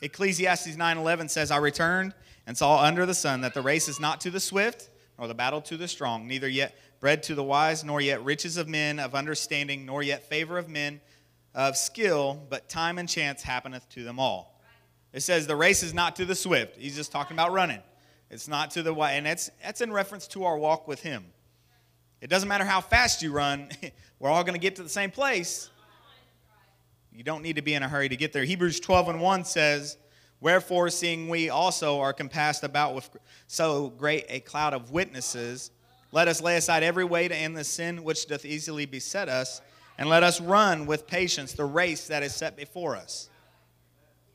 Ecclesiastes 0.00 0.76
9:11 0.76 1.28
says, 1.28 1.50
"I 1.50 1.58
returned 1.58 2.14
and 2.46 2.56
saw 2.56 2.82
under 2.82 3.04
the 3.04 3.14
sun 3.14 3.42
that 3.42 3.54
the 3.54 3.62
race 3.62 3.88
is 3.88 4.00
not 4.00 4.20
to 4.22 4.30
the 4.30 4.40
swift, 4.40 4.88
nor 5.18 5.28
the 5.28 5.34
battle 5.34 5.60
to 5.62 5.76
the 5.76 5.88
strong, 5.88 6.26
neither 6.26 6.48
yet 6.48 6.78
bread 7.00 7.22
to 7.24 7.34
the 7.34 7.42
wise, 7.42 7.84
nor 7.84 8.00
yet 8.00 8.24
riches 8.24 8.56
of 8.56 8.68
men 8.68 8.98
of 8.98 9.14
understanding, 9.14 9.86
nor 9.86 10.02
yet 10.02 10.28
favor 10.28 10.58
of 10.58 10.68
men 10.68 11.00
of 11.54 11.76
skill, 11.76 12.40
but 12.48 12.68
time 12.68 12.98
and 12.98 13.08
chance 13.08 13.42
happeneth 13.42 13.88
to 13.90 14.04
them 14.04 14.18
all." 14.18 14.60
It 15.12 15.20
says 15.20 15.46
the 15.46 15.56
race 15.56 15.82
is 15.82 15.94
not 15.94 16.16
to 16.16 16.24
the 16.24 16.34
swift. 16.34 16.76
He's 16.76 16.96
just 16.96 17.12
talking 17.12 17.36
about 17.36 17.52
running. 17.52 17.82
It's 18.30 18.48
not 18.48 18.72
to 18.72 18.82
the 18.82 18.92
wise, 18.92 19.14
and 19.14 19.26
that's 19.26 19.50
that's 19.62 19.80
in 19.80 19.92
reference 19.92 20.26
to 20.28 20.44
our 20.44 20.58
walk 20.58 20.88
with 20.88 21.00
Him. 21.02 21.24
It 22.20 22.28
doesn't 22.28 22.48
matter 22.48 22.64
how 22.64 22.80
fast 22.80 23.22
you 23.22 23.32
run, 23.32 23.68
we're 24.18 24.30
all 24.30 24.42
going 24.42 24.54
to 24.54 24.60
get 24.60 24.76
to 24.76 24.82
the 24.82 24.88
same 24.88 25.10
place. 25.10 25.70
You 27.12 27.22
don't 27.22 27.42
need 27.42 27.56
to 27.56 27.62
be 27.62 27.74
in 27.74 27.82
a 27.82 27.88
hurry 27.88 28.08
to 28.08 28.16
get 28.16 28.32
there. 28.32 28.44
Hebrews 28.44 28.80
12 28.80 29.08
and 29.08 29.20
1 29.20 29.44
says, 29.44 29.96
Wherefore, 30.40 30.90
seeing 30.90 31.28
we 31.28 31.48
also 31.48 32.00
are 32.00 32.12
compassed 32.12 32.62
about 32.62 32.94
with 32.94 33.08
so 33.46 33.88
great 33.88 34.26
a 34.28 34.40
cloud 34.40 34.74
of 34.74 34.90
witnesses, 34.90 35.70
let 36.12 36.28
us 36.28 36.40
lay 36.40 36.56
aside 36.56 36.82
every 36.82 37.04
weight 37.04 37.32
and 37.32 37.56
the 37.56 37.64
sin 37.64 38.04
which 38.04 38.26
doth 38.26 38.44
easily 38.44 38.86
beset 38.86 39.28
us, 39.28 39.60
and 39.98 40.08
let 40.08 40.22
us 40.22 40.40
run 40.40 40.86
with 40.86 41.06
patience 41.06 41.52
the 41.52 41.64
race 41.64 42.06
that 42.08 42.22
is 42.22 42.34
set 42.34 42.56
before 42.56 42.96
us. 42.96 43.28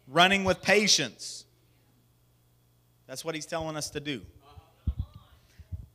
Running 0.08 0.44
with 0.44 0.62
patience. 0.62 1.46
That's 3.08 3.24
what 3.24 3.36
he's 3.36 3.46
telling 3.46 3.78
us 3.78 3.90
to 3.92 4.00
do. 4.00 4.22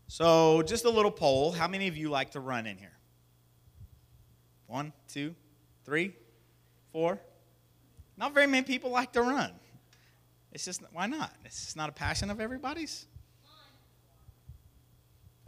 So, 0.08 0.62
just 0.62 0.84
a 0.84 0.90
little 0.90 1.10
poll. 1.10 1.52
How 1.52 1.66
many 1.66 1.88
of 1.88 1.96
you 1.96 2.10
like 2.10 2.30
to 2.32 2.40
run 2.40 2.66
in 2.66 2.76
here? 2.76 2.96
One, 4.66 4.92
two, 5.08 5.34
three, 5.84 6.14
four. 6.92 7.20
Not 8.16 8.32
very 8.32 8.46
many 8.46 8.64
people 8.64 8.90
like 8.90 9.12
to 9.12 9.22
run. 9.22 9.50
It's 10.52 10.64
just, 10.64 10.82
why 10.92 11.06
not? 11.06 11.32
It's 11.44 11.64
just 11.64 11.76
not 11.76 11.88
a 11.88 11.92
passion 11.92 12.30
of 12.30 12.40
everybody's. 12.40 13.06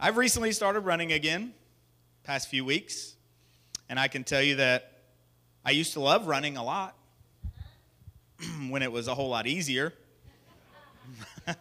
I've 0.01 0.15
recently 0.15 0.53
started 0.53 0.79
running 0.81 1.11
again, 1.11 1.53
past 2.23 2.47
few 2.47 2.63
weeks, 2.63 3.15
and 3.89 3.99
I 3.99 4.07
can 4.07 4.23
tell 4.23 4.41
you 4.41 4.55
that 4.55 4.93
I 5.65 5.71
used 5.71 5.91
to 5.91 5.99
love 5.99 6.25
running 6.25 6.55
a 6.55 6.63
lot 6.63 6.95
when 8.69 8.81
it 8.81 8.89
was 8.89 9.09
a 9.09 9.13
whole 9.13 9.27
lot 9.27 9.45
easier. 9.45 9.91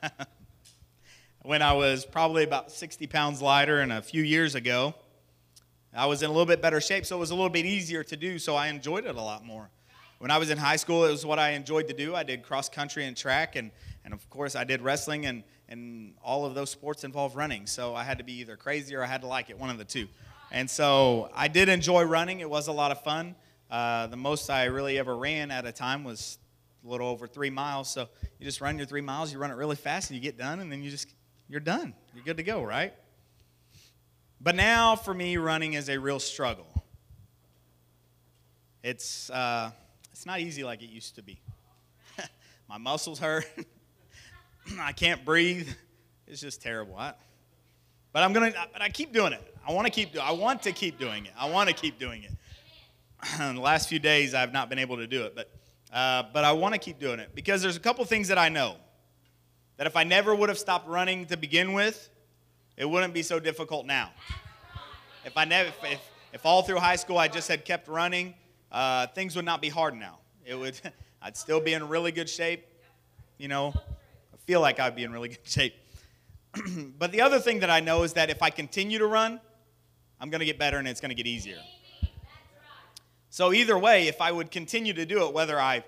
when 1.42 1.62
I 1.62 1.73
was 1.73 2.04
probably 2.04 2.45
about 2.45 2.71
60 2.71 3.09
pounds 3.09 3.42
lighter 3.42 3.80
and 3.80 3.92
a 3.92 4.00
few 4.00 4.23
years 4.23 4.54
ago. 4.54 4.95
I 5.92 6.07
was 6.07 6.23
in 6.23 6.30
a 6.30 6.33
little 6.33 6.47
bit 6.47 6.62
better 6.62 6.80
shape, 6.80 7.07
so 7.07 7.16
it 7.16 7.18
was 7.18 7.33
a 7.33 7.35
little 7.35 7.50
bit 7.50 7.66
easier 7.66 8.04
to 8.04 8.16
do, 8.16 8.38
so 8.38 8.54
I 8.54 8.68
enjoyed 8.68 9.04
it 9.04 9.16
a 9.16 9.21
lot 9.21 9.45
more. 9.45 9.68
When 10.18 10.30
I 10.30 10.38
was 10.38 10.50
in 10.50 10.59
high 10.59 10.76
school, 10.76 11.04
it 11.07 11.11
was 11.11 11.26
what 11.26 11.40
I 11.40 11.50
enjoyed 11.50 11.88
to 11.88 11.95
do. 11.95 12.14
I 12.14 12.23
did 12.23 12.45
cross 12.45 12.68
country 12.68 13.04
and 13.04 13.16
track, 13.16 13.57
and, 13.57 13.73
and 14.04 14.14
of 14.14 14.30
course, 14.30 14.54
I 14.54 14.62
did 14.62 14.80
wrestling, 14.80 15.26
and, 15.26 15.42
and 15.69 16.15
all 16.23 16.47
of 16.47 16.55
those 16.55 16.71
sports 16.71 17.05
involve 17.05 17.37
running. 17.37 17.67
So 17.67 17.95
I 17.95 18.05
had 18.05 18.19
to 18.19 18.25
be 18.25 18.35
either 18.41 18.57
crazy 18.57 18.95
or 18.95 19.03
I 19.03 19.07
had 19.07 19.21
to 19.21 19.27
like 19.27 19.51
it, 19.51 19.59
one 19.59 19.71
of 19.71 19.79
the 19.79 19.85
two. 19.85 20.09
And 20.51 20.69
so 20.69 21.31
I 21.35 21.49
did 21.49 21.69
enjoy 21.69 22.05
running, 22.05 22.41
it 22.41 22.49
was 22.49 22.69
a 22.69 22.73
lot 22.73 22.91
of 22.91 23.03
fun. 23.03 23.35
Uh, 23.71 24.07
the 24.07 24.17
most 24.17 24.49
I 24.49 24.65
really 24.65 24.99
ever 24.99 25.17
ran 25.17 25.51
at 25.51 25.67
a 25.67 25.73
time 25.73 26.05
was 26.05 26.39
a 26.85 26.89
little 26.89 27.09
over 27.09 27.27
three 27.27 27.51
miles. 27.51 27.91
So 27.91 28.09
you 28.39 28.47
just 28.47 28.61
run 28.61 28.79
your 28.79 28.87
three 28.87 29.03
miles, 29.03 29.33
you 29.33 29.39
run 29.39 29.51
it 29.51 29.57
really 29.57 29.77
fast, 29.77 30.11
and 30.11 30.17
you 30.17 30.23
get 30.23 30.39
done, 30.39 30.61
and 30.61 30.73
then 30.73 30.83
you 30.83 30.91
just 30.91 31.15
you're 31.49 31.61
done. 31.61 31.95
You're 32.15 32.25
good 32.25 32.39
to 32.39 32.43
go, 32.43 32.63
right? 32.63 32.95
But 34.41 34.55
now 34.55 34.97
for 34.97 35.13
me, 35.13 35.37
running 35.37 35.75
is 35.75 35.91
a 35.91 35.99
real 35.99 36.21
struggle. 36.21 36.67
It's 38.83 39.29
uh, 39.29 39.71
it's 40.13 40.25
not 40.25 40.41
easy 40.41 40.65
like 40.65 40.83
it 40.83 40.89
used 40.89 41.17
to 41.17 41.23
be. 41.23 41.41
My 42.69 42.79
muscles 42.79 43.19
hurt. 43.19 43.47
I 44.81 44.93
can't 44.93 45.25
breathe. 45.25 45.69
It's 46.27 46.41
just 46.41 46.63
terrible. 46.63 46.97
I, 46.97 47.15
but 48.13 48.23
I'm 48.23 48.33
gonna. 48.33 48.53
But 48.73 48.83
I 48.83 48.89
keep 48.89 49.13
doing 49.13 49.33
it. 49.33 49.55
I 49.67 49.73
want 49.73 49.87
to 49.87 49.93
keep. 49.93 50.17
I 50.21 50.33
want 50.33 50.63
to 50.63 50.73
keep 50.73 50.99
doing 50.99 51.27
it. 51.27 51.33
I 51.39 51.49
want 51.51 51.69
to 51.69 51.75
keep 51.75 51.99
doing 51.99 52.25
it. 52.25 52.33
The 53.39 53.61
last 53.61 53.89
few 53.89 53.99
days, 53.99 54.33
I've 54.35 54.53
not 54.53 54.69
been 54.69 54.79
able 54.79 54.97
to 54.99 55.07
do 55.07 55.25
it, 55.25 55.35
but 55.35 55.51
uh, 55.93 56.25
but 56.33 56.45
I 56.45 56.53
want 56.53 56.75
to 56.75 56.79
keep 56.79 56.99
doing 56.99 57.19
it 57.19 57.35
because 57.35 57.63
there's 57.63 57.77
a 57.77 57.81
couple 57.81 58.05
things 58.05 58.29
that 58.29 58.39
I 58.39 58.49
know 58.49 58.77
that 59.77 59.87
if 59.87 59.97
I 59.97 60.05
never 60.05 60.35
would 60.35 60.49
have 60.49 60.59
stopped 60.59 60.89
running 60.89 61.27
to 61.27 61.37
begin 61.37 61.73
with, 61.73 62.11
it 62.77 62.89
wouldn't 62.89 63.15
be 63.15 63.23
so 63.23 63.41
difficult 63.41 63.87
now. 63.87 64.11
If 65.25 65.37
I 65.37 65.45
never, 65.45 65.71
if, 65.85 66.01
if 66.33 66.47
all 66.47 66.63
through 66.63 66.79
high 66.79 66.97
school 66.97 67.19
I 67.19 67.29
just 67.29 67.49
had 67.49 67.65
kept 67.65 67.89
running, 67.89 68.35
uh, 68.71 69.07
things 69.09 69.35
would 69.37 69.45
not 69.45 69.63
be 69.63 69.69
hard 69.69 69.95
now. 69.95 70.19
It 70.45 70.55
would, 70.55 70.81
I'd 71.23 71.37
still 71.37 71.61
be 71.61 71.75
in 71.75 71.89
really 71.89 72.13
good 72.13 72.29
shape. 72.29 72.67
You 73.39 73.49
know, 73.49 73.73
feel 74.49 74.62
like 74.62 74.81
I'd 74.81 74.97
be 74.97 75.05
in 75.05 75.12
really 75.12 75.28
good 75.28 75.38
shape. 75.45 75.75
but 76.99 77.12
the 77.12 77.21
other 77.21 77.38
thing 77.38 77.61
that 77.61 77.69
I 77.69 77.81
know 77.81 78.02
is 78.02 78.14
that 78.14 78.31
if 78.31 78.43
I 78.43 78.49
continue 78.49 78.99
to 78.99 79.07
run, 79.07 79.40
I'm 80.19 80.31
going 80.31 80.38
to 80.40 80.47
get 80.47 80.59
better 80.59 80.78
and 80.78 80.88
it's 80.88 81.02
going 81.02 81.11
to 81.11 81.14
get 81.14 81.26
easier. 81.26 81.59
So 83.28 83.52
either 83.52 83.78
way, 83.78 84.09
if 84.09 84.23
I 84.23 84.33
would 84.33 84.50
continue 84.50 84.95
to 84.95 85.05
do 85.05 85.26
it, 85.26 85.35
whether 85.35 85.61
I 85.61 85.85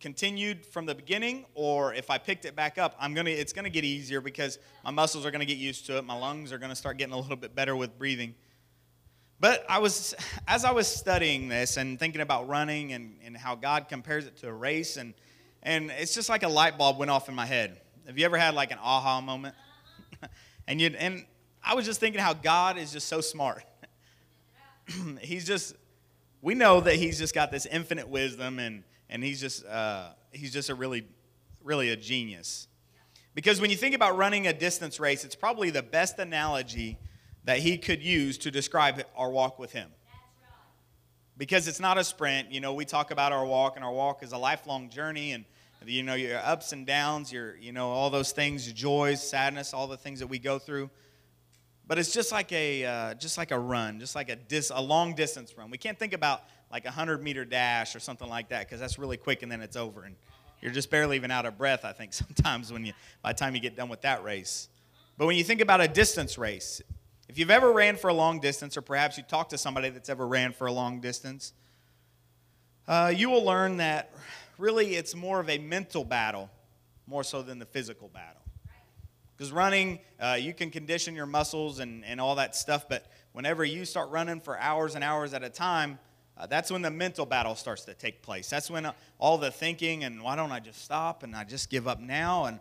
continued 0.00 0.66
from 0.66 0.86
the 0.86 0.94
beginning 0.96 1.46
or 1.54 1.94
if 1.94 2.10
I 2.10 2.18
picked 2.18 2.44
it 2.46 2.56
back 2.56 2.78
up, 2.78 2.96
I'm 2.98 3.14
gonna 3.14 3.30
it's 3.30 3.52
gonna 3.54 3.70
get 3.70 3.84
easier 3.84 4.20
because 4.20 4.58
my 4.84 4.90
muscles 4.90 5.24
are 5.24 5.30
gonna 5.30 5.46
get 5.46 5.56
used 5.56 5.86
to 5.86 5.96
it. 5.96 6.04
My 6.04 6.18
lungs 6.18 6.52
are 6.52 6.58
gonna 6.58 6.74
start 6.74 6.98
getting 6.98 7.14
a 7.14 7.18
little 7.18 7.36
bit 7.36 7.54
better 7.54 7.74
with 7.74 7.96
breathing. 7.96 8.34
But 9.40 9.64
I 9.66 9.78
was 9.78 10.14
as 10.48 10.64
I 10.64 10.72
was 10.72 10.88
studying 10.88 11.48
this 11.48 11.78
and 11.78 11.98
thinking 11.98 12.20
about 12.20 12.48
running 12.48 12.92
and, 12.92 13.16
and 13.24 13.36
how 13.36 13.54
God 13.54 13.88
compares 13.88 14.26
it 14.26 14.36
to 14.38 14.48
a 14.48 14.52
race 14.52 14.96
and 14.96 15.14
and 15.64 15.90
it's 15.90 16.14
just 16.14 16.28
like 16.28 16.42
a 16.42 16.48
light 16.48 16.76
bulb 16.76 16.98
went 16.98 17.10
off 17.10 17.28
in 17.28 17.34
my 17.34 17.46
head. 17.46 17.80
Have 18.06 18.18
you 18.18 18.24
ever 18.24 18.36
had 18.36 18.54
like 18.54 18.70
an 18.70 18.78
aha 18.82 19.20
moment? 19.20 19.54
and 20.68 20.80
you 20.80 20.94
and 20.98 21.24
I 21.62 21.74
was 21.74 21.86
just 21.86 22.00
thinking 22.00 22.20
how 22.20 22.34
God 22.34 22.76
is 22.76 22.92
just 22.92 23.08
so 23.08 23.20
smart. 23.20 23.64
he's 25.20 25.46
just 25.46 25.74
we 26.42 26.54
know 26.54 26.80
that 26.80 26.96
he's 26.96 27.18
just 27.18 27.34
got 27.34 27.50
this 27.50 27.64
infinite 27.66 28.08
wisdom 28.08 28.58
and 28.58 28.84
and 29.08 29.24
he's 29.24 29.40
just 29.40 29.64
uh, 29.66 30.10
he's 30.32 30.52
just 30.52 30.68
a 30.68 30.74
really 30.74 31.06
really 31.62 31.90
a 31.90 31.96
genius 31.96 32.68
because 33.34 33.60
when 33.60 33.70
you 33.70 33.76
think 33.76 33.94
about 33.94 34.16
running 34.18 34.46
a 34.46 34.52
distance 34.52 35.00
race 35.00 35.24
it's 35.24 35.34
probably 35.34 35.70
the 35.70 35.82
best 35.82 36.18
analogy 36.18 36.98
that 37.44 37.58
he 37.58 37.78
could 37.78 38.02
use 38.02 38.36
to 38.36 38.50
describe 38.50 39.02
our 39.16 39.30
walk 39.30 39.58
with 39.58 39.72
him 39.72 39.88
because 41.38 41.66
it's 41.66 41.80
not 41.80 41.96
a 41.96 42.04
sprint 42.04 42.52
you 42.52 42.60
know 42.60 42.74
we 42.74 42.84
talk 42.84 43.10
about 43.10 43.32
our 43.32 43.46
walk 43.46 43.76
and 43.76 43.84
our 43.84 43.92
walk 43.92 44.22
is 44.22 44.32
a 44.32 44.38
lifelong 44.38 44.90
journey 44.90 45.32
and 45.32 45.46
you 45.88 46.02
know 46.02 46.14
your 46.14 46.38
ups 46.38 46.72
and 46.72 46.86
downs 46.86 47.32
your 47.32 47.56
you 47.56 47.72
know 47.72 47.90
all 47.90 48.10
those 48.10 48.32
things 48.32 48.70
joys 48.72 49.22
sadness 49.22 49.74
all 49.74 49.86
the 49.86 49.96
things 49.96 50.20
that 50.20 50.26
we 50.26 50.38
go 50.38 50.58
through 50.58 50.90
but 51.86 51.98
it's 51.98 52.12
just 52.12 52.32
like 52.32 52.50
a 52.52 52.84
uh, 52.84 53.14
just 53.14 53.36
like 53.36 53.50
a 53.50 53.58
run, 53.58 54.00
just 54.00 54.14
like 54.14 54.30
a 54.30 54.36
dis, 54.36 54.72
a 54.74 54.80
long 54.80 55.14
distance 55.14 55.56
run. 55.56 55.70
We 55.70 55.78
can't 55.78 55.98
think 55.98 56.12
about 56.14 56.42
like 56.72 56.86
a 56.86 56.90
hundred 56.90 57.22
meter 57.22 57.44
dash 57.44 57.94
or 57.94 58.00
something 58.00 58.28
like 58.28 58.48
that 58.48 58.66
because 58.66 58.80
that's 58.80 58.98
really 58.98 59.16
quick 59.16 59.42
and 59.42 59.52
then 59.52 59.60
it's 59.60 59.76
over 59.76 60.04
and 60.04 60.16
you're 60.62 60.72
just 60.72 60.90
barely 60.90 61.16
even 61.16 61.30
out 61.30 61.44
of 61.44 61.58
breath. 61.58 61.84
I 61.84 61.92
think 61.92 62.12
sometimes 62.12 62.72
when 62.72 62.84
you 62.84 62.92
by 63.22 63.32
the 63.32 63.38
time 63.38 63.54
you 63.54 63.60
get 63.60 63.76
done 63.76 63.88
with 63.88 64.02
that 64.02 64.24
race. 64.24 64.68
But 65.16 65.26
when 65.26 65.36
you 65.36 65.44
think 65.44 65.60
about 65.60 65.80
a 65.80 65.86
distance 65.86 66.38
race, 66.38 66.82
if 67.28 67.38
you've 67.38 67.50
ever 67.50 67.72
ran 67.72 67.96
for 67.96 68.08
a 68.08 68.14
long 68.14 68.40
distance, 68.40 68.76
or 68.76 68.82
perhaps 68.82 69.16
you 69.16 69.22
talk 69.22 69.50
to 69.50 69.58
somebody 69.58 69.90
that's 69.90 70.08
ever 70.08 70.26
ran 70.26 70.52
for 70.52 70.66
a 70.66 70.72
long 70.72 71.00
distance, 71.00 71.52
uh, 72.88 73.12
you 73.14 73.30
will 73.30 73.44
learn 73.44 73.76
that 73.76 74.12
really 74.58 74.94
it's 74.94 75.14
more 75.14 75.40
of 75.40 75.48
a 75.48 75.58
mental 75.58 76.04
battle 76.04 76.50
more 77.06 77.24
so 77.24 77.42
than 77.42 77.58
the 77.58 77.66
physical 77.66 78.08
battle. 78.08 78.40
Because 79.36 79.50
running, 79.50 79.98
uh, 80.20 80.38
you 80.40 80.54
can 80.54 80.70
condition 80.70 81.14
your 81.14 81.26
muscles 81.26 81.80
and, 81.80 82.04
and 82.04 82.20
all 82.20 82.36
that 82.36 82.54
stuff, 82.54 82.88
but 82.88 83.06
whenever 83.32 83.64
you 83.64 83.84
start 83.84 84.10
running 84.10 84.40
for 84.40 84.56
hours 84.58 84.94
and 84.94 85.02
hours 85.02 85.34
at 85.34 85.42
a 85.42 85.50
time, 85.50 85.98
uh, 86.36 86.46
that's 86.46 86.70
when 86.70 86.82
the 86.82 86.90
mental 86.90 87.26
battle 87.26 87.54
starts 87.54 87.84
to 87.84 87.94
take 87.94 88.22
place. 88.22 88.48
That's 88.48 88.70
when 88.70 88.86
uh, 88.86 88.92
all 89.18 89.38
the 89.38 89.50
thinking 89.50 90.04
and 90.04 90.22
why 90.22 90.36
don't 90.36 90.52
I 90.52 90.60
just 90.60 90.84
stop 90.84 91.22
and 91.24 91.34
I 91.34 91.44
just 91.44 91.68
give 91.68 91.88
up 91.88 92.00
now? 92.00 92.44
And, 92.44 92.60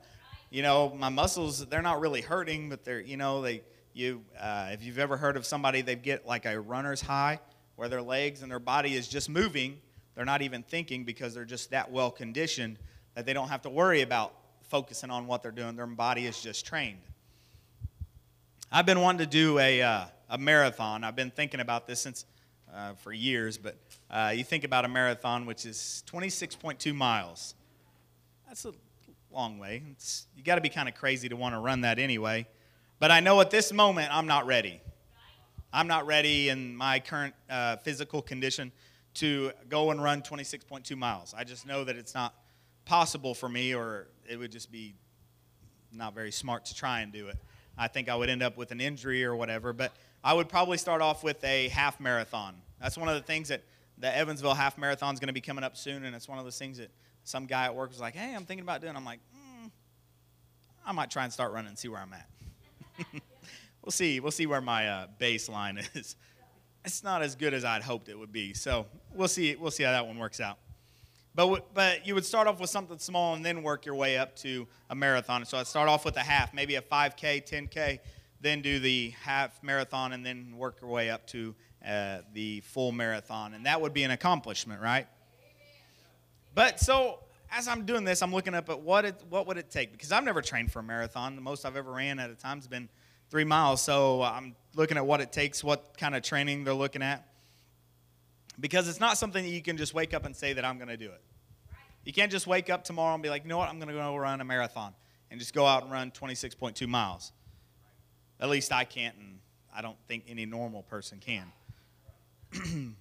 you 0.49 0.61
know, 0.63 0.93
my 0.97 1.09
muscles, 1.09 1.65
they're 1.67 1.81
not 1.81 1.99
really 1.99 2.21
hurting, 2.21 2.69
but 2.69 2.83
they're, 2.83 3.01
you 3.01 3.17
know, 3.17 3.41
they, 3.41 3.61
you, 3.93 4.23
uh, 4.39 4.69
if 4.71 4.83
you've 4.83 4.99
ever 4.99 5.17
heard 5.17 5.37
of 5.37 5.45
somebody, 5.45 5.81
they 5.81 5.95
get 5.95 6.25
like 6.25 6.45
a 6.45 6.59
runner's 6.59 7.01
high 7.01 7.39
where 7.75 7.87
their 7.87 8.01
legs 8.01 8.41
and 8.41 8.51
their 8.51 8.59
body 8.59 8.95
is 8.95 9.07
just 9.07 9.29
moving. 9.29 9.79
They're 10.15 10.25
not 10.25 10.41
even 10.41 10.63
thinking 10.63 11.03
because 11.03 11.33
they're 11.33 11.45
just 11.45 11.71
that 11.71 11.91
well 11.91 12.11
conditioned 12.11 12.77
that 13.15 13.25
they 13.25 13.33
don't 13.33 13.49
have 13.49 13.61
to 13.63 13.69
worry 13.69 14.01
about 14.01 14.33
focusing 14.61 15.09
on 15.09 15.27
what 15.27 15.43
they're 15.43 15.51
doing. 15.51 15.75
Their 15.75 15.87
body 15.87 16.25
is 16.25 16.41
just 16.41 16.65
trained. 16.65 16.99
I've 18.71 18.85
been 18.85 19.01
wanting 19.01 19.19
to 19.19 19.31
do 19.31 19.59
a, 19.59 19.81
uh, 19.81 20.05
a 20.29 20.37
marathon. 20.37 21.03
I've 21.03 21.15
been 21.15 21.29
thinking 21.31 21.59
about 21.59 21.85
this 21.85 22.01
since 22.01 22.25
uh, 22.73 22.93
for 22.93 23.13
years, 23.13 23.57
but 23.57 23.77
uh, 24.09 24.33
you 24.35 24.43
think 24.43 24.63
about 24.63 24.83
a 24.83 24.87
marathon, 24.87 25.45
which 25.45 25.65
is 25.65 26.03
26.2 26.07 26.95
miles. 26.95 27.53
That's 28.47 28.65
a 28.65 28.73
long 29.31 29.59
way. 29.59 29.83
It's, 29.91 30.25
you 30.35 30.43
got 30.43 30.55
to 30.55 30.61
be 30.61 30.69
kind 30.69 30.89
of 30.89 30.95
crazy 30.95 31.29
to 31.29 31.35
want 31.35 31.53
to 31.53 31.59
run 31.59 31.81
that 31.81 31.99
anyway. 31.99 32.47
But 32.99 33.11
I 33.11 33.19
know 33.19 33.41
at 33.41 33.51
this 33.51 33.71
moment 33.71 34.09
I'm 34.11 34.27
not 34.27 34.47
ready. 34.47 34.81
I'm 35.71 35.87
not 35.87 36.05
ready 36.05 36.49
in 36.49 36.75
my 36.75 36.99
current 36.99 37.33
uh, 37.49 37.77
physical 37.77 38.21
condition 38.21 38.71
to 39.15 39.51
go 39.69 39.91
and 39.91 40.01
run 40.01 40.21
26.2 40.21 40.97
miles. 40.97 41.33
I 41.37 41.43
just 41.43 41.65
know 41.67 41.83
that 41.83 41.95
it's 41.95 42.13
not 42.13 42.33
possible 42.85 43.33
for 43.33 43.47
me, 43.47 43.73
or 43.73 44.07
it 44.29 44.37
would 44.37 44.51
just 44.51 44.71
be 44.71 44.95
not 45.91 46.13
very 46.13 46.31
smart 46.31 46.65
to 46.65 46.75
try 46.75 47.01
and 47.01 47.11
do 47.11 47.27
it. 47.27 47.37
I 47.77 47.87
think 47.87 48.09
I 48.09 48.15
would 48.15 48.29
end 48.29 48.43
up 48.43 48.57
with 48.57 48.71
an 48.71 48.81
injury 48.81 49.23
or 49.23 49.35
whatever, 49.35 49.73
but 49.73 49.93
I 50.23 50.33
would 50.33 50.49
probably 50.49 50.77
start 50.77 51.01
off 51.01 51.23
with 51.23 51.43
a 51.43 51.67
half 51.69 51.99
marathon. 51.99 52.55
That's 52.79 52.97
one 52.97 53.09
of 53.09 53.15
the 53.15 53.21
things 53.21 53.49
that 53.49 53.63
the 53.97 54.15
Evansville 54.15 54.53
half 54.53 54.77
marathon 54.77 55.13
is 55.13 55.19
going 55.19 55.27
to 55.27 55.33
be 55.33 55.41
coming 55.41 55.63
up 55.63 55.77
soon, 55.77 56.05
and 56.05 56.15
it's 56.15 56.27
one 56.27 56.37
of 56.37 56.43
those 56.43 56.57
things 56.57 56.77
that 56.77 56.91
some 57.23 57.45
guy 57.45 57.65
at 57.65 57.75
work 57.75 57.89
was 57.89 57.99
like, 57.99 58.15
"Hey, 58.15 58.33
I'm 58.35 58.45
thinking 58.45 58.63
about 58.63 58.81
doing." 58.81 58.95
I'm 58.95 59.05
like, 59.05 59.19
mm, 59.35 59.71
"I 60.85 60.91
might 60.91 61.09
try 61.09 61.23
and 61.23 61.31
start 61.31 61.51
running 61.53 61.69
and 61.69 61.77
see 61.77 61.87
where 61.87 62.01
I'm 62.01 62.13
at." 62.13 62.29
we'll 63.83 63.91
see. 63.91 64.19
We'll 64.19 64.31
see 64.31 64.45
where 64.45 64.61
my 64.61 64.87
uh, 64.87 65.07
baseline 65.19 65.83
is. 65.95 66.15
It's 66.85 67.03
not 67.03 67.21
as 67.21 67.35
good 67.35 67.53
as 67.53 67.63
I'd 67.63 67.81
hoped 67.81 68.09
it 68.09 68.19
would 68.19 68.31
be, 68.31 68.53
so 68.53 68.87
we'll 69.13 69.27
see. 69.27 69.55
We'll 69.55 69.71
see 69.71 69.83
how 69.83 69.91
that 69.91 70.05
one 70.05 70.17
works 70.17 70.41
out. 70.41 70.57
But, 71.35 71.73
but 71.73 72.05
you 72.05 72.13
would 72.13 72.25
start 72.25 72.47
off 72.47 72.59
with 72.59 72.69
something 72.69 72.99
small 72.99 73.33
and 73.33 73.43
then 73.43 73.63
work 73.63 73.85
your 73.85 73.95
way 73.95 74.17
up 74.17 74.35
to 74.37 74.67
a 74.89 74.95
marathon. 74.95 75.45
So 75.45 75.57
I'd 75.57 75.65
start 75.65 75.89
off 75.89 76.05
with 76.05 76.15
a 76.17 76.21
half, 76.21 76.53
maybe 76.53 76.75
a 76.75 76.81
5K, 76.81 77.47
10K, 77.49 77.99
then 78.39 78.61
do 78.61 78.79
the 78.79 79.13
half 79.21 79.63
marathon, 79.63 80.13
and 80.13 80.23
then 80.23 80.55
work 80.57 80.77
your 80.81 80.91
way 80.91 81.09
up 81.09 81.25
to 81.27 81.55
uh, 81.87 82.19
the 82.33 82.61
full 82.61 82.91
marathon. 82.91 83.55
And 83.55 83.65
that 83.65 83.81
would 83.81 83.93
be 83.93 84.03
an 84.03 84.11
accomplishment, 84.11 84.79
right? 84.81 85.07
But 86.53 86.79
so 86.79 87.19
as 87.51 87.67
I'm 87.67 87.85
doing 87.85 88.03
this, 88.03 88.21
I'm 88.21 88.33
looking 88.33 88.53
up 88.53 88.69
at 88.69 88.79
what 88.79 89.05
it, 89.05 89.23
what 89.29 89.47
would 89.47 89.57
it 89.57 89.71
take 89.71 89.91
because 89.91 90.11
I've 90.11 90.23
never 90.23 90.41
trained 90.41 90.71
for 90.71 90.79
a 90.79 90.83
marathon. 90.83 91.35
The 91.35 91.41
most 91.41 91.65
I've 91.65 91.77
ever 91.77 91.91
ran 91.91 92.19
at 92.19 92.29
a 92.29 92.35
time 92.35 92.57
has 92.57 92.67
been 92.67 92.89
three 93.33 93.45
miles. 93.45 93.81
So 93.81 94.21
I'm 94.21 94.55
looking 94.75 94.95
at 94.95 95.05
what 95.07 95.19
it 95.19 95.31
takes, 95.31 95.63
what 95.63 95.97
kind 95.97 96.15
of 96.15 96.21
training 96.21 96.65
they're 96.65 96.73
looking 96.75 97.01
at 97.01 97.27
because 98.59 98.87
it's 98.87 98.99
not 98.99 99.17
something 99.17 99.43
that 99.43 99.49
you 99.49 99.63
can 99.63 99.75
just 99.75 99.95
wake 99.95 100.13
up 100.13 100.23
and 100.23 100.35
say 100.35 100.53
that 100.53 100.63
I'm 100.63 100.77
going 100.77 100.89
to 100.89 100.97
do 100.97 101.07
it. 101.07 101.21
You 102.05 102.13
can't 102.13 102.31
just 102.31 102.47
wake 102.47 102.69
up 102.69 102.83
tomorrow 102.83 103.15
and 103.15 103.23
be 103.23 103.29
like, 103.29 103.41
you 103.41 103.49
know 103.49 103.57
what, 103.57 103.69
I'm 103.69 103.79
going 103.79 103.87
to 103.87 103.95
go 103.95 104.15
run 104.15 104.39
a 104.39 104.43
marathon 104.43 104.93
and 105.31 105.39
just 105.39 105.51
go 105.51 105.65
out 105.65 105.81
and 105.81 105.91
run 105.91 106.11
26.2 106.11 106.87
miles. 106.87 107.31
At 108.39 108.49
least 108.49 108.71
I 108.71 108.83
can't, 108.83 109.15
and 109.17 109.39
I 109.75 109.81
don't 109.81 109.97
think 110.07 110.25
any 110.27 110.45
normal 110.45 110.83
person 110.83 111.19
can. 111.19 111.51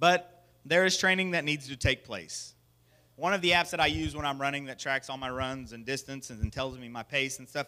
but 0.00 0.46
there 0.64 0.84
is 0.84 0.96
training 0.96 1.30
that 1.30 1.44
needs 1.44 1.68
to 1.68 1.76
take 1.76 2.04
place. 2.04 2.54
One 3.16 3.34
of 3.34 3.42
the 3.42 3.50
apps 3.50 3.70
that 3.70 3.80
I 3.80 3.86
use 3.86 4.16
when 4.16 4.24
I'm 4.24 4.40
running 4.40 4.64
that 4.64 4.78
tracks 4.78 5.10
all 5.10 5.18
my 5.18 5.30
runs 5.30 5.72
and 5.72 5.84
distance 5.84 6.30
and 6.30 6.50
tells 6.52 6.78
me 6.78 6.88
my 6.88 7.02
pace 7.02 7.38
and 7.38 7.48
stuff, 7.48 7.66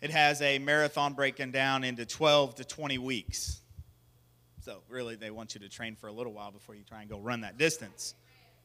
it 0.00 0.10
has 0.10 0.42
a 0.42 0.58
marathon 0.58 1.14
breaking 1.14 1.52
down 1.52 1.84
into 1.84 2.04
12 2.04 2.56
to 2.56 2.64
20 2.64 2.98
weeks. 2.98 3.60
So 4.60 4.82
really, 4.88 5.16
they 5.16 5.30
want 5.30 5.54
you 5.54 5.60
to 5.60 5.68
train 5.68 5.94
for 5.94 6.08
a 6.08 6.12
little 6.12 6.32
while 6.32 6.50
before 6.50 6.74
you 6.74 6.82
try 6.82 7.00
and 7.00 7.10
go 7.10 7.18
run 7.18 7.42
that 7.42 7.56
distance. 7.56 8.14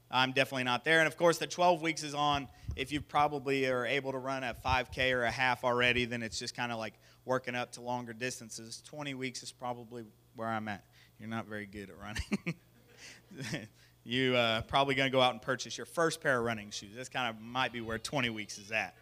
I'm 0.10 0.34
definitely 0.34 0.66
not 0.66 0.84
there. 0.84 1.00
And 1.00 1.08
of 1.08 1.16
course, 1.16 1.38
the 1.38 1.48
12 1.48 1.82
weeks 1.82 2.04
is 2.04 2.14
on. 2.14 2.48
If 2.76 2.92
you 2.92 3.02
probably 3.02 3.68
are 3.68 3.86
able 3.86 4.12
to 4.12 4.18
run 4.18 4.44
a 4.44 4.56
5K 4.66 5.14
or 5.14 5.24
a 5.24 5.32
half 5.32 5.64
already, 5.64 6.06
then 6.06 6.22
it's 6.22 6.38
just 6.38 6.56
kind 6.56 6.72
of 6.72 6.80
like 6.80 6.96
working 7.24 7.56
up 7.56 7.72
to 7.74 7.82
longer 7.82 8.14
distances. 8.14 8.82
20 8.86 9.14
weeks 9.14 9.42
is 9.44 9.52
probably 9.52 10.04
where 10.36 10.48
I'm 10.48 10.68
at. 10.68 10.84
You're 11.20 11.30
not 11.30 11.48
very 11.48 11.66
good 11.66 11.90
at 11.90 11.98
running. 11.98 13.68
you 14.04 14.36
uh, 14.36 14.62
probably 14.62 14.96
going 14.96 15.10
to 15.10 15.16
go 15.16 15.22
out 15.22 15.34
and 15.34 15.42
purchase 15.42 15.78
your 15.78 15.86
first 15.86 16.20
pair 16.20 16.40
of 16.40 16.46
running 16.46 16.72
shoes. 16.72 16.94
That's 16.96 17.10
kind 17.10 17.30
of 17.30 17.42
might 17.42 17.72
be 17.72 17.80
where 17.80 18.00
20 18.00 18.30
weeks 18.32 18.58
is 18.58 18.72
at. 18.72 18.96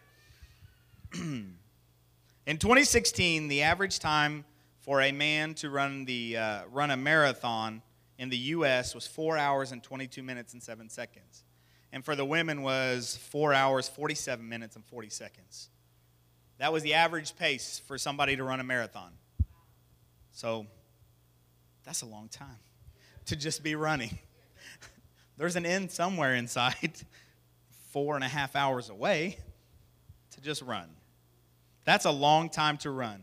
In 2.50 2.58
2016, 2.58 3.46
the 3.46 3.62
average 3.62 4.00
time 4.00 4.44
for 4.80 5.00
a 5.02 5.12
man 5.12 5.54
to 5.54 5.70
run 5.70 6.04
the 6.04 6.36
uh, 6.36 6.62
run 6.72 6.90
a 6.90 6.96
marathon 6.96 7.80
in 8.18 8.28
the 8.28 8.36
U.S. 8.38 8.92
was 8.92 9.06
four 9.06 9.38
hours 9.38 9.70
and 9.70 9.80
22 9.80 10.20
minutes 10.20 10.52
and 10.52 10.60
seven 10.60 10.88
seconds, 10.88 11.44
and 11.92 12.04
for 12.04 12.16
the 12.16 12.24
women 12.24 12.62
was 12.62 13.16
four 13.30 13.54
hours 13.54 13.88
47 13.88 14.48
minutes 14.48 14.74
and 14.74 14.84
40 14.84 15.10
seconds. 15.10 15.68
That 16.58 16.72
was 16.72 16.82
the 16.82 16.94
average 16.94 17.36
pace 17.36 17.80
for 17.86 17.96
somebody 17.96 18.34
to 18.34 18.42
run 18.42 18.58
a 18.58 18.64
marathon. 18.64 19.12
So 20.32 20.66
that's 21.84 22.02
a 22.02 22.06
long 22.06 22.26
time 22.26 22.58
to 23.26 23.36
just 23.36 23.62
be 23.62 23.76
running. 23.76 24.18
There's 25.36 25.54
an 25.54 25.66
end 25.66 25.92
somewhere 25.92 26.34
inside, 26.34 26.94
four 27.92 28.16
and 28.16 28.24
a 28.24 28.28
half 28.28 28.56
hours 28.56 28.90
away 28.90 29.38
to 30.32 30.40
just 30.40 30.62
run. 30.62 30.88
That's 31.90 32.04
a 32.04 32.12
long 32.12 32.50
time 32.50 32.76
to 32.78 32.90
run. 32.92 33.20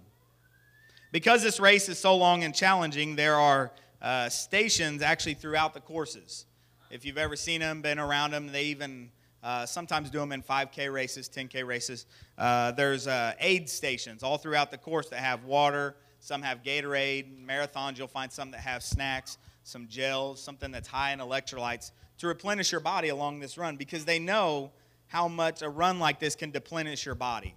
Because 1.13 1.41
this 1.41 1.57
race 1.57 1.87
is 1.87 1.97
so 1.97 2.17
long 2.17 2.43
and 2.43 2.53
challenging, 2.53 3.15
there 3.15 3.35
are 3.35 3.71
uh, 4.01 4.27
stations 4.27 5.01
actually 5.01 5.35
throughout 5.35 5.73
the 5.73 5.79
courses. 5.79 6.45
If 6.91 7.05
you've 7.05 7.17
ever 7.17 7.37
seen 7.37 7.61
them, 7.61 7.81
been 7.81 7.97
around 7.97 8.31
them, 8.31 8.47
they 8.47 8.65
even 8.65 9.09
uh, 9.41 9.65
sometimes 9.65 10.09
do 10.09 10.19
them 10.19 10.33
in 10.33 10.43
5K 10.43 10.91
races, 10.91 11.29
10K 11.29 11.65
races. 11.65 12.07
Uh, 12.37 12.71
there's 12.73 13.07
uh, 13.07 13.35
aid 13.39 13.69
stations 13.69 14.21
all 14.21 14.37
throughout 14.37 14.69
the 14.69 14.77
course 14.77 15.07
that 15.11 15.19
have 15.19 15.45
water. 15.45 15.95
Some 16.19 16.41
have 16.41 16.61
Gatorade. 16.61 17.47
Marathons, 17.47 17.97
you'll 17.97 18.09
find 18.09 18.29
some 18.29 18.51
that 18.51 18.59
have 18.59 18.83
snacks, 18.83 19.37
some 19.63 19.87
gels, 19.87 20.43
something 20.43 20.73
that's 20.73 20.89
high 20.89 21.13
in 21.13 21.19
electrolytes 21.19 21.91
to 22.17 22.27
replenish 22.27 22.73
your 22.73 22.81
body 22.81 23.07
along 23.07 23.39
this 23.39 23.57
run 23.57 23.77
because 23.77 24.03
they 24.03 24.19
know 24.19 24.71
how 25.05 25.29
much 25.29 25.61
a 25.61 25.69
run 25.69 25.99
like 25.99 26.19
this 26.19 26.35
can 26.35 26.51
deplenish 26.51 27.05
your 27.05 27.15
body. 27.15 27.55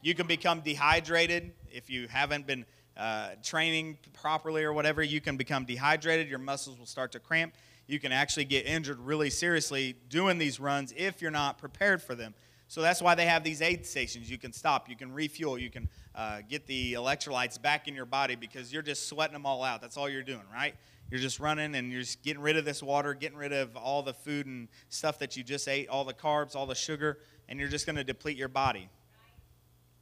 You 0.00 0.14
can 0.14 0.26
become 0.26 0.60
dehydrated 0.60 1.52
if 1.72 1.90
you 1.90 2.08
haven't 2.08 2.46
been 2.46 2.64
uh, 2.96 3.30
training 3.42 3.98
properly 4.12 4.64
or 4.64 4.72
whatever. 4.72 5.02
You 5.02 5.20
can 5.20 5.36
become 5.36 5.64
dehydrated. 5.64 6.28
Your 6.28 6.38
muscles 6.38 6.78
will 6.78 6.86
start 6.86 7.12
to 7.12 7.20
cramp. 7.20 7.54
You 7.86 7.98
can 7.98 8.12
actually 8.12 8.44
get 8.44 8.66
injured 8.66 9.00
really 9.00 9.30
seriously 9.30 9.96
doing 10.10 10.38
these 10.38 10.60
runs 10.60 10.92
if 10.96 11.22
you're 11.22 11.30
not 11.30 11.58
prepared 11.58 12.02
for 12.02 12.14
them. 12.14 12.34
So 12.68 12.82
that's 12.82 13.00
why 13.00 13.14
they 13.14 13.24
have 13.24 13.42
these 13.42 13.62
aid 13.62 13.86
stations. 13.86 14.30
You 14.30 14.36
can 14.36 14.52
stop, 14.52 14.90
you 14.90 14.96
can 14.96 15.10
refuel, 15.10 15.58
you 15.58 15.70
can 15.70 15.88
uh, 16.14 16.40
get 16.48 16.66
the 16.66 16.92
electrolytes 16.92 17.60
back 17.60 17.88
in 17.88 17.94
your 17.94 18.04
body 18.04 18.36
because 18.36 18.70
you're 18.72 18.82
just 18.82 19.08
sweating 19.08 19.32
them 19.32 19.46
all 19.46 19.64
out. 19.64 19.80
That's 19.80 19.96
all 19.96 20.08
you're 20.08 20.22
doing, 20.22 20.42
right? 20.52 20.74
You're 21.10 21.20
just 21.20 21.40
running 21.40 21.74
and 21.74 21.90
you're 21.90 22.02
just 22.02 22.22
getting 22.22 22.42
rid 22.42 22.58
of 22.58 22.66
this 22.66 22.82
water, 22.82 23.14
getting 23.14 23.38
rid 23.38 23.54
of 23.54 23.74
all 23.74 24.02
the 24.02 24.12
food 24.12 24.44
and 24.44 24.68
stuff 24.90 25.18
that 25.20 25.34
you 25.34 25.42
just 25.42 25.66
ate, 25.66 25.88
all 25.88 26.04
the 26.04 26.12
carbs, 26.12 26.54
all 26.54 26.66
the 26.66 26.74
sugar, 26.74 27.18
and 27.48 27.58
you're 27.58 27.70
just 27.70 27.86
going 27.86 27.96
to 27.96 28.04
deplete 28.04 28.36
your 28.36 28.48
body. 28.48 28.90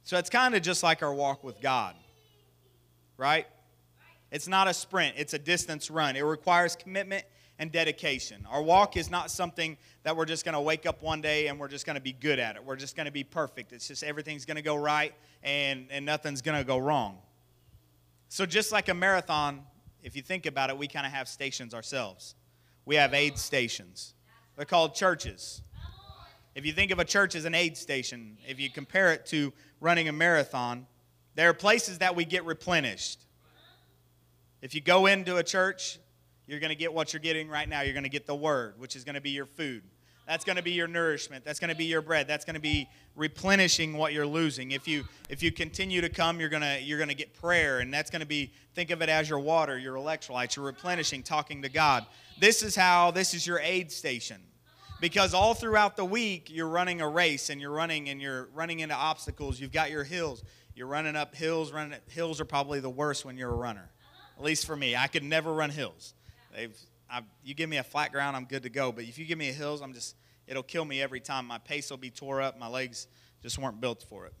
So 0.07 0.17
it's 0.17 0.29
kind 0.29 0.55
of 0.55 0.61
just 0.61 0.83
like 0.83 1.03
our 1.03 1.13
walk 1.13 1.43
with 1.43 1.59
God, 1.59 1.93
right? 3.17 3.45
It's 4.31 4.47
not 4.47 4.69
a 4.69 4.73
sprint, 4.73 5.15
it's 5.17 5.33
a 5.33 5.37
distance 5.37 5.91
run. 5.91 6.15
It 6.15 6.21
requires 6.21 6.77
commitment 6.77 7.25
and 7.59 7.73
dedication. 7.73 8.47
Our 8.49 8.61
walk 8.61 8.95
is 8.95 9.11
not 9.11 9.29
something 9.29 9.75
that 10.03 10.15
we're 10.15 10.23
just 10.23 10.45
going 10.45 10.53
to 10.53 10.61
wake 10.61 10.85
up 10.85 11.01
one 11.01 11.19
day 11.19 11.47
and 11.47 11.59
we're 11.59 11.67
just 11.67 11.85
going 11.85 11.97
to 11.97 12.01
be 12.01 12.13
good 12.13 12.39
at 12.39 12.55
it. 12.55 12.63
We're 12.63 12.77
just 12.77 12.95
going 12.95 13.07
to 13.07 13.11
be 13.11 13.25
perfect. 13.25 13.73
It's 13.73 13.85
just 13.85 14.01
everything's 14.01 14.45
going 14.45 14.55
to 14.55 14.61
go 14.61 14.77
right 14.77 15.13
and, 15.43 15.87
and 15.91 16.05
nothing's 16.05 16.41
going 16.41 16.57
to 16.57 16.63
go 16.63 16.77
wrong. 16.77 17.17
So, 18.29 18.45
just 18.45 18.71
like 18.71 18.87
a 18.87 18.93
marathon, 18.93 19.61
if 20.03 20.15
you 20.15 20.21
think 20.21 20.45
about 20.45 20.69
it, 20.69 20.77
we 20.77 20.87
kind 20.87 21.05
of 21.05 21.11
have 21.11 21.27
stations 21.27 21.73
ourselves. 21.73 22.33
We 22.85 22.95
have 22.95 23.13
aid 23.13 23.37
stations, 23.37 24.13
they're 24.55 24.63
called 24.63 24.95
churches. 24.95 25.63
If 26.57 26.65
you 26.65 26.73
think 26.73 26.89
of 26.89 26.97
a 26.97 27.05
church 27.05 27.35
as 27.35 27.45
an 27.45 27.53
aid 27.53 27.77
station, 27.77 28.35
if 28.47 28.59
you 28.59 28.71
compare 28.71 29.13
it 29.13 29.27
to 29.27 29.53
running 29.79 30.09
a 30.09 30.11
marathon, 30.11 30.87
there 31.35 31.51
are 31.51 31.53
places 31.53 31.99
that 31.99 32.15
we 32.15 32.25
get 32.25 32.45
replenished. 32.45 33.19
If 34.63 34.73
you 34.73 34.81
go 34.81 35.05
into 35.05 35.37
a 35.37 35.43
church, 35.43 35.99
you're 36.47 36.59
going 36.59 36.71
to 36.71 36.75
get 36.75 36.91
what 36.91 37.13
you're 37.13 37.19
getting 37.19 37.47
right 37.47 37.69
now. 37.69 37.81
You're 37.81 37.93
going 37.93 38.05
to 38.05 38.09
get 38.09 38.25
the 38.25 38.33
word, 38.33 38.79
which 38.79 38.95
is 38.95 39.03
going 39.03 39.13
to 39.13 39.21
be 39.21 39.29
your 39.29 39.45
food. 39.45 39.83
That's 40.25 40.43
going 40.43 40.55
to 40.55 40.63
be 40.63 40.71
your 40.71 40.87
nourishment. 40.87 41.45
That's 41.45 41.59
going 41.59 41.69
to 41.69 41.75
be 41.75 41.85
your 41.85 42.01
bread. 42.01 42.27
That's 42.27 42.43
going 42.43 42.55
to 42.55 42.59
be 42.59 42.89
replenishing 43.15 43.95
what 43.95 44.11
you're 44.11 44.25
losing. 44.25 44.71
If 44.71 44.87
you 44.87 45.03
if 45.29 45.43
you 45.43 45.51
continue 45.51 46.01
to 46.01 46.09
come, 46.09 46.39
you're 46.39 46.49
going 46.49 46.63
to 46.63 46.81
you're 46.81 46.97
going 46.97 47.09
to 47.09 47.15
get 47.15 47.35
prayer 47.35 47.81
and 47.81 47.93
that's 47.93 48.09
going 48.09 48.21
to 48.21 48.27
be 48.27 48.51
think 48.73 48.89
of 48.89 49.03
it 49.03 49.09
as 49.09 49.29
your 49.29 49.39
water, 49.39 49.77
your 49.77 49.93
electrolytes, 49.93 50.55
your 50.55 50.65
replenishing, 50.65 51.21
talking 51.21 51.61
to 51.61 51.69
God. 51.69 52.07
This 52.39 52.63
is 52.63 52.75
how 52.75 53.11
this 53.11 53.35
is 53.35 53.45
your 53.45 53.59
aid 53.59 53.91
station 53.91 54.41
because 54.99 55.33
all 55.33 55.53
throughout 55.53 55.95
the 55.95 56.05
week 56.05 56.49
you're 56.51 56.67
running 56.67 57.01
a 57.01 57.07
race 57.07 57.49
and 57.49 57.61
you're 57.61 57.71
running 57.71 58.09
and 58.09 58.21
you're 58.21 58.47
running 58.53 58.79
into 58.79 58.95
obstacles. 58.95 59.59
You've 59.59 59.71
got 59.71 59.91
your 59.91 60.03
hills. 60.03 60.43
You're 60.75 60.87
running 60.87 61.15
up 61.15 61.35
hills 61.35 61.71
running 61.71 61.93
up, 61.93 62.09
hills 62.09 62.39
are 62.41 62.45
probably 62.45 62.79
the 62.79 62.89
worst 62.89 63.25
when 63.25 63.37
you're 63.37 63.51
a 63.51 63.55
runner. 63.55 63.89
At 64.37 64.43
least 64.43 64.65
for 64.65 64.75
me. 64.75 64.95
I 64.95 65.07
could 65.07 65.23
never 65.23 65.53
run 65.53 65.69
hills. 65.69 66.13
They've 66.55 66.75
I, 67.09 67.21
you 67.43 67.53
give 67.53 67.69
me 67.69 67.77
a 67.77 67.83
flat 67.83 68.11
ground 68.11 68.35
i'm 68.35 68.45
good 68.45 68.63
to 68.63 68.69
go. 68.69 68.91
But 68.91 69.05
if 69.05 69.17
you 69.17 69.25
give 69.25 69.37
me 69.37 69.49
a 69.49 69.53
hills 69.53 69.81
i'm 69.81 69.93
just 69.93 70.15
it'll 70.47 70.63
kill 70.63 70.85
me 70.85 71.01
every 71.01 71.19
time. 71.19 71.45
My 71.45 71.57
pace 71.57 71.89
will 71.89 71.97
be 71.97 72.09
tore 72.09 72.41
up. 72.41 72.59
My 72.59 72.67
legs 72.67 73.07
just 73.41 73.57
weren't 73.57 73.79
built 73.79 74.03
for 74.09 74.25
it. 74.25 74.33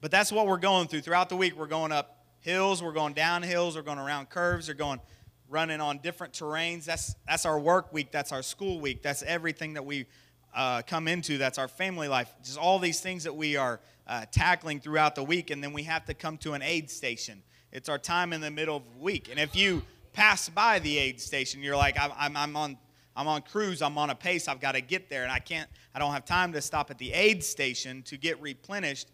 But 0.00 0.10
that's 0.10 0.30
what 0.30 0.46
we're 0.46 0.58
going 0.58 0.88
through. 0.88 1.00
Throughout 1.00 1.28
the 1.28 1.36
week 1.36 1.56
we're 1.56 1.66
going 1.66 1.92
up 1.92 2.24
hills. 2.40 2.82
We're 2.82 2.92
going 2.92 3.14
down 3.14 3.42
hills. 3.42 3.76
We're 3.76 3.82
going 3.82 3.98
around 3.98 4.30
curves. 4.30 4.68
We're 4.68 4.74
going 4.74 5.00
running 5.48 5.80
on 5.80 5.98
different 5.98 6.32
terrains. 6.32 6.84
That's, 6.84 7.14
that's 7.26 7.46
our 7.46 7.58
work 7.58 7.92
week, 7.92 8.10
that's 8.12 8.32
our 8.32 8.42
school 8.42 8.80
week, 8.80 9.02
that's 9.02 9.22
everything 9.22 9.74
that 9.74 9.84
we 9.84 10.06
uh, 10.54 10.82
come 10.86 11.08
into, 11.08 11.38
that's 11.38 11.58
our 11.58 11.68
family 11.68 12.08
life. 12.08 12.32
Just 12.42 12.58
all 12.58 12.78
these 12.78 13.00
things 13.00 13.24
that 13.24 13.34
we 13.34 13.56
are 13.56 13.80
uh, 14.06 14.24
tackling 14.30 14.80
throughout 14.80 15.14
the 15.14 15.22
week, 15.22 15.50
and 15.50 15.62
then 15.62 15.72
we 15.72 15.82
have 15.84 16.04
to 16.06 16.14
come 16.14 16.36
to 16.38 16.52
an 16.52 16.62
aid 16.62 16.90
station. 16.90 17.42
It's 17.72 17.88
our 17.88 17.98
time 17.98 18.32
in 18.32 18.40
the 18.40 18.50
middle 18.50 18.76
of 18.76 18.82
the 18.94 18.98
week. 18.98 19.28
And 19.30 19.38
if 19.38 19.54
you 19.54 19.82
pass 20.12 20.48
by 20.48 20.78
the 20.78 20.98
aid 20.98 21.20
station, 21.20 21.62
you're 21.62 21.76
like, 21.76 21.98
I'm, 22.00 22.12
I'm, 22.18 22.36
I'm 22.36 22.56
on. 22.56 22.78
I'm 23.16 23.26
on 23.26 23.42
cruise, 23.42 23.82
I'm 23.82 23.98
on 23.98 24.10
a 24.10 24.14
pace, 24.14 24.46
I've 24.46 24.60
got 24.60 24.76
to 24.76 24.80
get 24.80 25.10
there, 25.10 25.24
and 25.24 25.32
I 25.32 25.40
can't, 25.40 25.68
I 25.92 25.98
don't 25.98 26.12
have 26.12 26.24
time 26.24 26.52
to 26.52 26.60
stop 26.60 26.88
at 26.92 26.98
the 26.98 27.12
aid 27.12 27.42
station 27.42 28.02
to 28.02 28.16
get 28.16 28.40
replenished. 28.40 29.08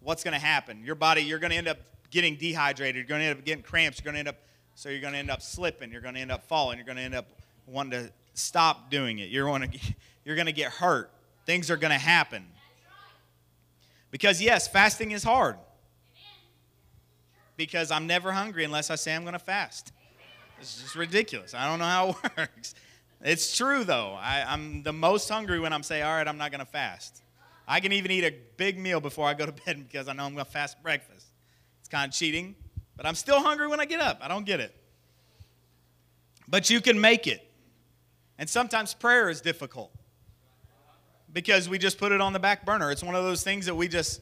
What's 0.00 0.24
going 0.24 0.32
to 0.32 0.40
happen? 0.40 0.82
Your 0.82 0.94
body, 0.94 1.20
you're 1.20 1.38
going 1.38 1.50
to 1.50 1.56
end 1.58 1.68
up 1.68 1.76
getting 2.10 2.36
dehydrated, 2.36 2.96
you're 2.96 3.04
going 3.04 3.20
to 3.20 3.26
end 3.26 3.38
up 3.38 3.44
getting 3.44 3.62
cramps, 3.62 3.98
you're 3.98 4.10
going 4.10 4.14
to 4.14 4.20
end 4.20 4.28
up 4.28 4.38
so 4.78 4.90
you're 4.90 5.00
going 5.00 5.14
to 5.14 5.18
end 5.18 5.28
up 5.28 5.42
slipping. 5.42 5.90
You're 5.90 6.00
going 6.00 6.14
to 6.14 6.20
end 6.20 6.30
up 6.30 6.44
falling. 6.44 6.78
You're 6.78 6.86
going 6.86 6.98
to 6.98 7.02
end 7.02 7.16
up 7.16 7.26
wanting 7.66 8.00
to 8.00 8.12
stop 8.34 8.92
doing 8.92 9.18
it. 9.18 9.28
You're 9.28 9.46
going 9.46 9.68
to, 9.68 9.78
you're 10.24 10.36
going 10.36 10.46
to 10.46 10.52
get 10.52 10.70
hurt. 10.70 11.10
Things 11.46 11.68
are 11.68 11.76
going 11.76 11.90
to 11.90 11.98
happen. 11.98 12.46
Because, 14.12 14.40
yes, 14.40 14.68
fasting 14.68 15.10
is 15.10 15.24
hard. 15.24 15.56
Because 17.56 17.90
I'm 17.90 18.06
never 18.06 18.30
hungry 18.30 18.62
unless 18.62 18.88
I 18.88 18.94
say 18.94 19.16
I'm 19.16 19.22
going 19.22 19.32
to 19.32 19.40
fast. 19.40 19.90
It's 20.60 20.80
just 20.80 20.94
ridiculous. 20.94 21.54
I 21.54 21.68
don't 21.68 21.80
know 21.80 21.84
how 21.84 22.08
it 22.24 22.36
works. 22.36 22.76
It's 23.20 23.56
true, 23.56 23.82
though. 23.82 24.16
I, 24.16 24.54
am 24.54 24.84
the 24.84 24.92
most 24.92 25.28
hungry 25.28 25.58
when 25.58 25.72
I'm 25.72 25.82
saying, 25.82 26.04
all 26.04 26.14
right, 26.14 26.28
I'm 26.28 26.38
not 26.38 26.52
going 26.52 26.64
to 26.64 26.70
fast. 26.70 27.20
I 27.66 27.80
can 27.80 27.90
even 27.90 28.12
eat 28.12 28.22
a 28.22 28.32
big 28.56 28.78
meal 28.78 29.00
before 29.00 29.26
I 29.26 29.34
go 29.34 29.44
to 29.44 29.52
bed 29.66 29.88
because 29.88 30.06
I 30.06 30.12
know 30.12 30.22
I'm 30.22 30.34
going 30.34 30.44
to 30.44 30.50
fast 30.52 30.80
breakfast. 30.84 31.26
It's 31.80 31.88
kind 31.88 32.08
of 32.08 32.14
cheating, 32.14 32.54
but 32.98 33.06
I'm 33.06 33.14
still 33.14 33.40
hungry 33.40 33.68
when 33.68 33.78
I 33.78 33.84
get 33.84 34.00
up. 34.00 34.18
I 34.20 34.26
don't 34.26 34.44
get 34.44 34.58
it. 34.58 34.74
But 36.48 36.68
you 36.68 36.80
can 36.80 37.00
make 37.00 37.28
it. 37.28 37.48
And 38.38 38.50
sometimes 38.50 38.92
prayer 38.92 39.30
is 39.30 39.40
difficult 39.40 39.92
because 41.32 41.68
we 41.68 41.78
just 41.78 41.96
put 41.96 42.10
it 42.10 42.20
on 42.20 42.32
the 42.32 42.40
back 42.40 42.66
burner. 42.66 42.90
It's 42.90 43.02
one 43.04 43.14
of 43.14 43.22
those 43.22 43.44
things 43.44 43.66
that 43.66 43.74
we 43.76 43.86
just, 43.86 44.20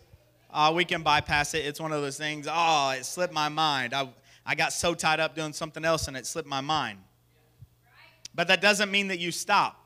uh, 0.52 0.72
we 0.76 0.84
can 0.84 1.02
bypass 1.02 1.54
it. 1.54 1.64
It's 1.64 1.80
one 1.80 1.90
of 1.90 2.02
those 2.02 2.18
things, 2.18 2.46
oh, 2.50 2.90
it 2.90 3.06
slipped 3.06 3.32
my 3.32 3.48
mind. 3.48 3.94
I, 3.94 4.10
I 4.44 4.54
got 4.54 4.74
so 4.74 4.92
tied 4.92 5.20
up 5.20 5.34
doing 5.34 5.54
something 5.54 5.84
else 5.84 6.06
and 6.06 6.16
it 6.16 6.26
slipped 6.26 6.48
my 6.48 6.60
mind. 6.60 6.98
But 8.34 8.48
that 8.48 8.60
doesn't 8.60 8.90
mean 8.90 9.08
that 9.08 9.18
you 9.18 9.32
stop. 9.32 9.82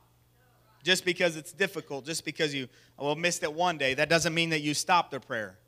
Just 0.83 1.05
because 1.05 1.37
it's 1.37 1.53
difficult, 1.53 2.07
just 2.07 2.25
because 2.25 2.53
you 2.53 2.67
well 2.99 3.15
missed 3.15 3.45
it 3.45 3.53
one 3.53 3.79
day, 3.79 3.95
that 3.95 4.09
doesn't 4.09 4.35
mean 4.35 4.51
that 4.51 4.63
you 4.63 4.75
stop 4.75 5.13
the 5.13 5.21
prayer. 5.21 5.59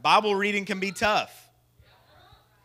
Bible 0.00 0.36
reading 0.36 0.64
can 0.64 0.78
be 0.78 0.92
tough. 0.92 1.47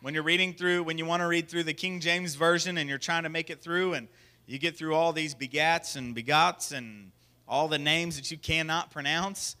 When 0.04 0.12
you're 0.12 0.22
reading 0.22 0.52
through, 0.52 0.82
when 0.82 0.98
you 0.98 1.06
want 1.06 1.22
to 1.22 1.26
read 1.26 1.48
through 1.48 1.62
the 1.62 1.72
King 1.72 1.98
James 1.98 2.34
Version 2.34 2.76
and 2.76 2.90
you're 2.90 2.98
trying 2.98 3.22
to 3.22 3.30
make 3.30 3.48
it 3.48 3.62
through, 3.62 3.94
and 3.94 4.06
you 4.46 4.58
get 4.58 4.76
through 4.76 4.94
all 4.94 5.14
these 5.14 5.34
begats 5.34 5.96
and 5.96 6.14
begots 6.14 6.76
and 6.76 7.10
all 7.48 7.68
the 7.68 7.78
names 7.78 8.16
that 8.16 8.30
you 8.30 8.36
cannot 8.36 8.90
pronounce, 8.90 9.56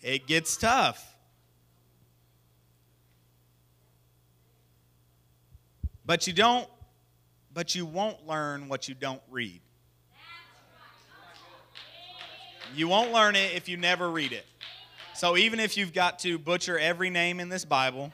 it 0.00 0.26
gets 0.26 0.56
tough. 0.56 1.18
But 6.06 6.26
you 6.26 6.32
don't, 6.32 6.66
but 7.52 7.74
you 7.74 7.84
won't 7.84 8.26
learn 8.26 8.68
what 8.68 8.88
you 8.88 8.94
don't 8.94 9.20
read. 9.30 9.60
You 12.74 12.88
won't 12.88 13.12
learn 13.12 13.36
it 13.36 13.52
if 13.54 13.68
you 13.68 13.76
never 13.76 14.10
read 14.10 14.32
it. 14.32 14.46
So 15.12 15.36
even 15.36 15.60
if 15.60 15.76
you've 15.76 15.92
got 15.92 16.20
to 16.20 16.38
butcher 16.38 16.78
every 16.78 17.10
name 17.10 17.40
in 17.40 17.50
this 17.50 17.66
Bible, 17.66 18.10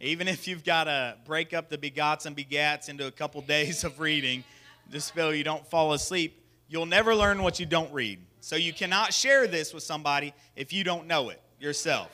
even 0.00 0.28
if 0.28 0.46
you've 0.46 0.64
got 0.64 0.84
to 0.84 1.16
break 1.24 1.54
up 1.54 1.68
the 1.68 1.78
begots 1.78 2.26
and 2.26 2.36
begats 2.36 2.88
into 2.88 3.06
a 3.06 3.10
couple 3.10 3.40
days 3.40 3.84
of 3.84 4.00
reading, 4.00 4.44
just 4.90 5.14
so 5.14 5.30
you 5.30 5.44
don't 5.44 5.66
fall 5.66 5.92
asleep. 5.92 6.42
You'll 6.68 6.86
never 6.86 7.14
learn 7.14 7.42
what 7.42 7.58
you 7.58 7.66
don't 7.66 7.92
read. 7.92 8.20
So 8.40 8.56
you 8.56 8.72
cannot 8.72 9.12
share 9.12 9.46
this 9.46 9.72
with 9.72 9.82
somebody 9.82 10.34
if 10.54 10.72
you 10.72 10.84
don't 10.84 11.06
know 11.06 11.30
it 11.30 11.40
yourself. 11.58 12.10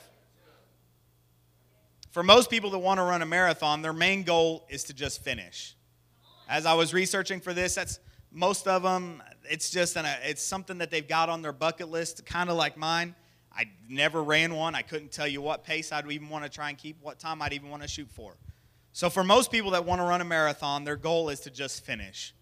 For 2.10 2.22
most 2.22 2.50
people 2.50 2.70
that 2.70 2.78
want 2.78 2.98
to 2.98 3.04
run 3.04 3.22
a 3.22 3.26
marathon, 3.26 3.82
their 3.82 3.94
main 3.94 4.22
goal 4.22 4.66
is 4.68 4.84
to 4.84 4.94
just 4.94 5.22
finish. 5.22 5.74
As 6.48 6.66
I 6.66 6.74
was 6.74 6.92
researching 6.92 7.40
for 7.40 7.54
this, 7.54 7.74
that's 7.74 7.98
most 8.30 8.68
of 8.68 8.82
them. 8.82 9.22
It's 9.50 9.70
just 9.70 9.96
an, 9.96 10.06
it's 10.22 10.42
something 10.42 10.78
that 10.78 10.90
they've 10.90 11.06
got 11.06 11.28
on 11.28 11.42
their 11.42 11.52
bucket 11.52 11.90
list, 11.90 12.24
kind 12.26 12.50
of 12.50 12.56
like 12.56 12.76
mine. 12.76 13.14
I 13.56 13.64
never 13.88 14.22
ran 14.22 14.54
one. 14.54 14.74
I 14.74 14.82
couldn't 14.82 15.12
tell 15.12 15.28
you 15.28 15.42
what 15.42 15.64
pace 15.64 15.92
I'd 15.92 16.10
even 16.10 16.28
want 16.28 16.44
to 16.44 16.50
try 16.50 16.68
and 16.68 16.78
keep, 16.78 16.96
what 17.02 17.18
time 17.18 17.42
I'd 17.42 17.52
even 17.52 17.70
want 17.70 17.82
to 17.82 17.88
shoot 17.88 18.10
for. 18.10 18.34
So 18.92 19.08
for 19.08 19.24
most 19.24 19.50
people 19.50 19.70
that 19.72 19.84
want 19.84 20.00
to 20.00 20.04
run 20.04 20.20
a 20.20 20.24
marathon, 20.24 20.84
their 20.84 20.96
goal 20.96 21.28
is 21.28 21.40
to 21.40 21.50
just 21.50 21.84
finish. 21.84 22.34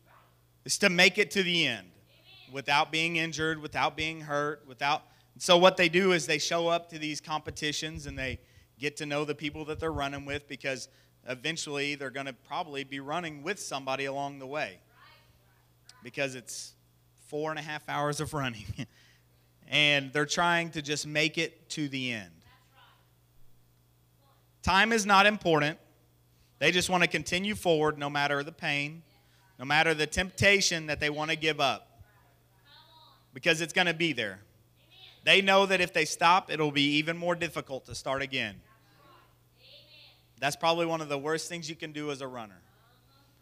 Is 0.65 0.79
to 0.79 0.91
make 0.91 1.19
it 1.19 1.31
to 1.33 1.43
the 1.43 1.67
end 1.67 1.91
without 2.53 2.93
being 2.93 3.17
injured, 3.17 3.61
without 3.61 3.97
being 3.97 4.21
hurt, 4.23 4.65
without 4.67 5.03
so 5.39 5.57
what 5.57 5.79
they 5.79 5.89
do 5.89 6.13
is 6.13 6.27
they 6.27 6.39
show 6.39 6.69
up 6.69 6.91
to 6.91 6.99
these 6.99 7.21
competitions 7.21 8.07
and 8.07 8.19
they 8.19 8.41
get 8.79 8.99
to 8.99 9.07
know 9.07 9.25
the 9.25 9.35
people 9.35 9.65
that 9.67 9.81
they're 9.81 9.93
running 9.93 10.27
with 10.27 10.47
because 10.49 10.89
eventually 11.27 11.95
they're 11.95 12.11
going 12.11 12.27
to 12.27 12.33
probably 12.33 12.85
be 12.85 13.01
running 13.01 13.43
with 13.43 13.59
somebody 13.59 14.05
along 14.05 14.39
the 14.39 14.47
way 14.47 14.81
because 16.03 16.35
it's 16.35 16.75
four 17.27 17.51
and 17.51 17.59
a 17.59 17.63
half 17.63 17.89
hours 17.89 18.21
of 18.21 18.35
running 18.35 18.67
and 19.71 20.13
they're 20.13 20.27
trying 20.27 20.71
to 20.73 20.83
just 20.83 21.07
make 21.07 21.39
it 21.39 21.71
to 21.71 21.89
the 21.89 22.13
end. 22.13 22.31
Time 24.63 24.93
is 24.93 25.07
not 25.07 25.25
important. 25.25 25.79
They 26.59 26.71
just 26.71 26.91
want 26.91 27.03
to 27.03 27.09
continue 27.09 27.55
forward 27.55 27.97
no 27.97 28.11
matter 28.11 28.43
the 28.43 28.53
pain 28.53 29.03
no 29.61 29.67
matter 29.67 29.93
the 29.93 30.07
temptation 30.07 30.87
that 30.87 31.01
they 31.01 31.11
want 31.11 31.31
to 31.31 31.37
give 31.37 31.61
up. 31.61 32.01
Because 33.35 33.61
it's 33.61 33.75
going 33.75 33.87
to 33.87 33.95
be 33.95 34.15
there. 34.15 34.41
They 35.23 35.43
know 35.43 35.67
that 35.67 35.83
if 35.83 35.93
they 35.93 36.07
stop 36.07 36.51
it'll 36.51 36.73
be 36.73 36.97
even 36.97 37.17
more 37.19 37.35
difficult 37.35 37.85
to 37.85 37.95
start 37.95 38.23
again. 38.23 38.57
That's 40.41 40.57
probably 40.57 40.87
one 40.87 41.03
of 41.03 41.11
the 41.11 41.19
worst 41.19 41.51
things 41.51 41.69
you 41.69 41.77
can 41.77 41.93
do 41.93 42.11
as 42.11 42.23
a 42.23 42.27
runner. 42.27 42.59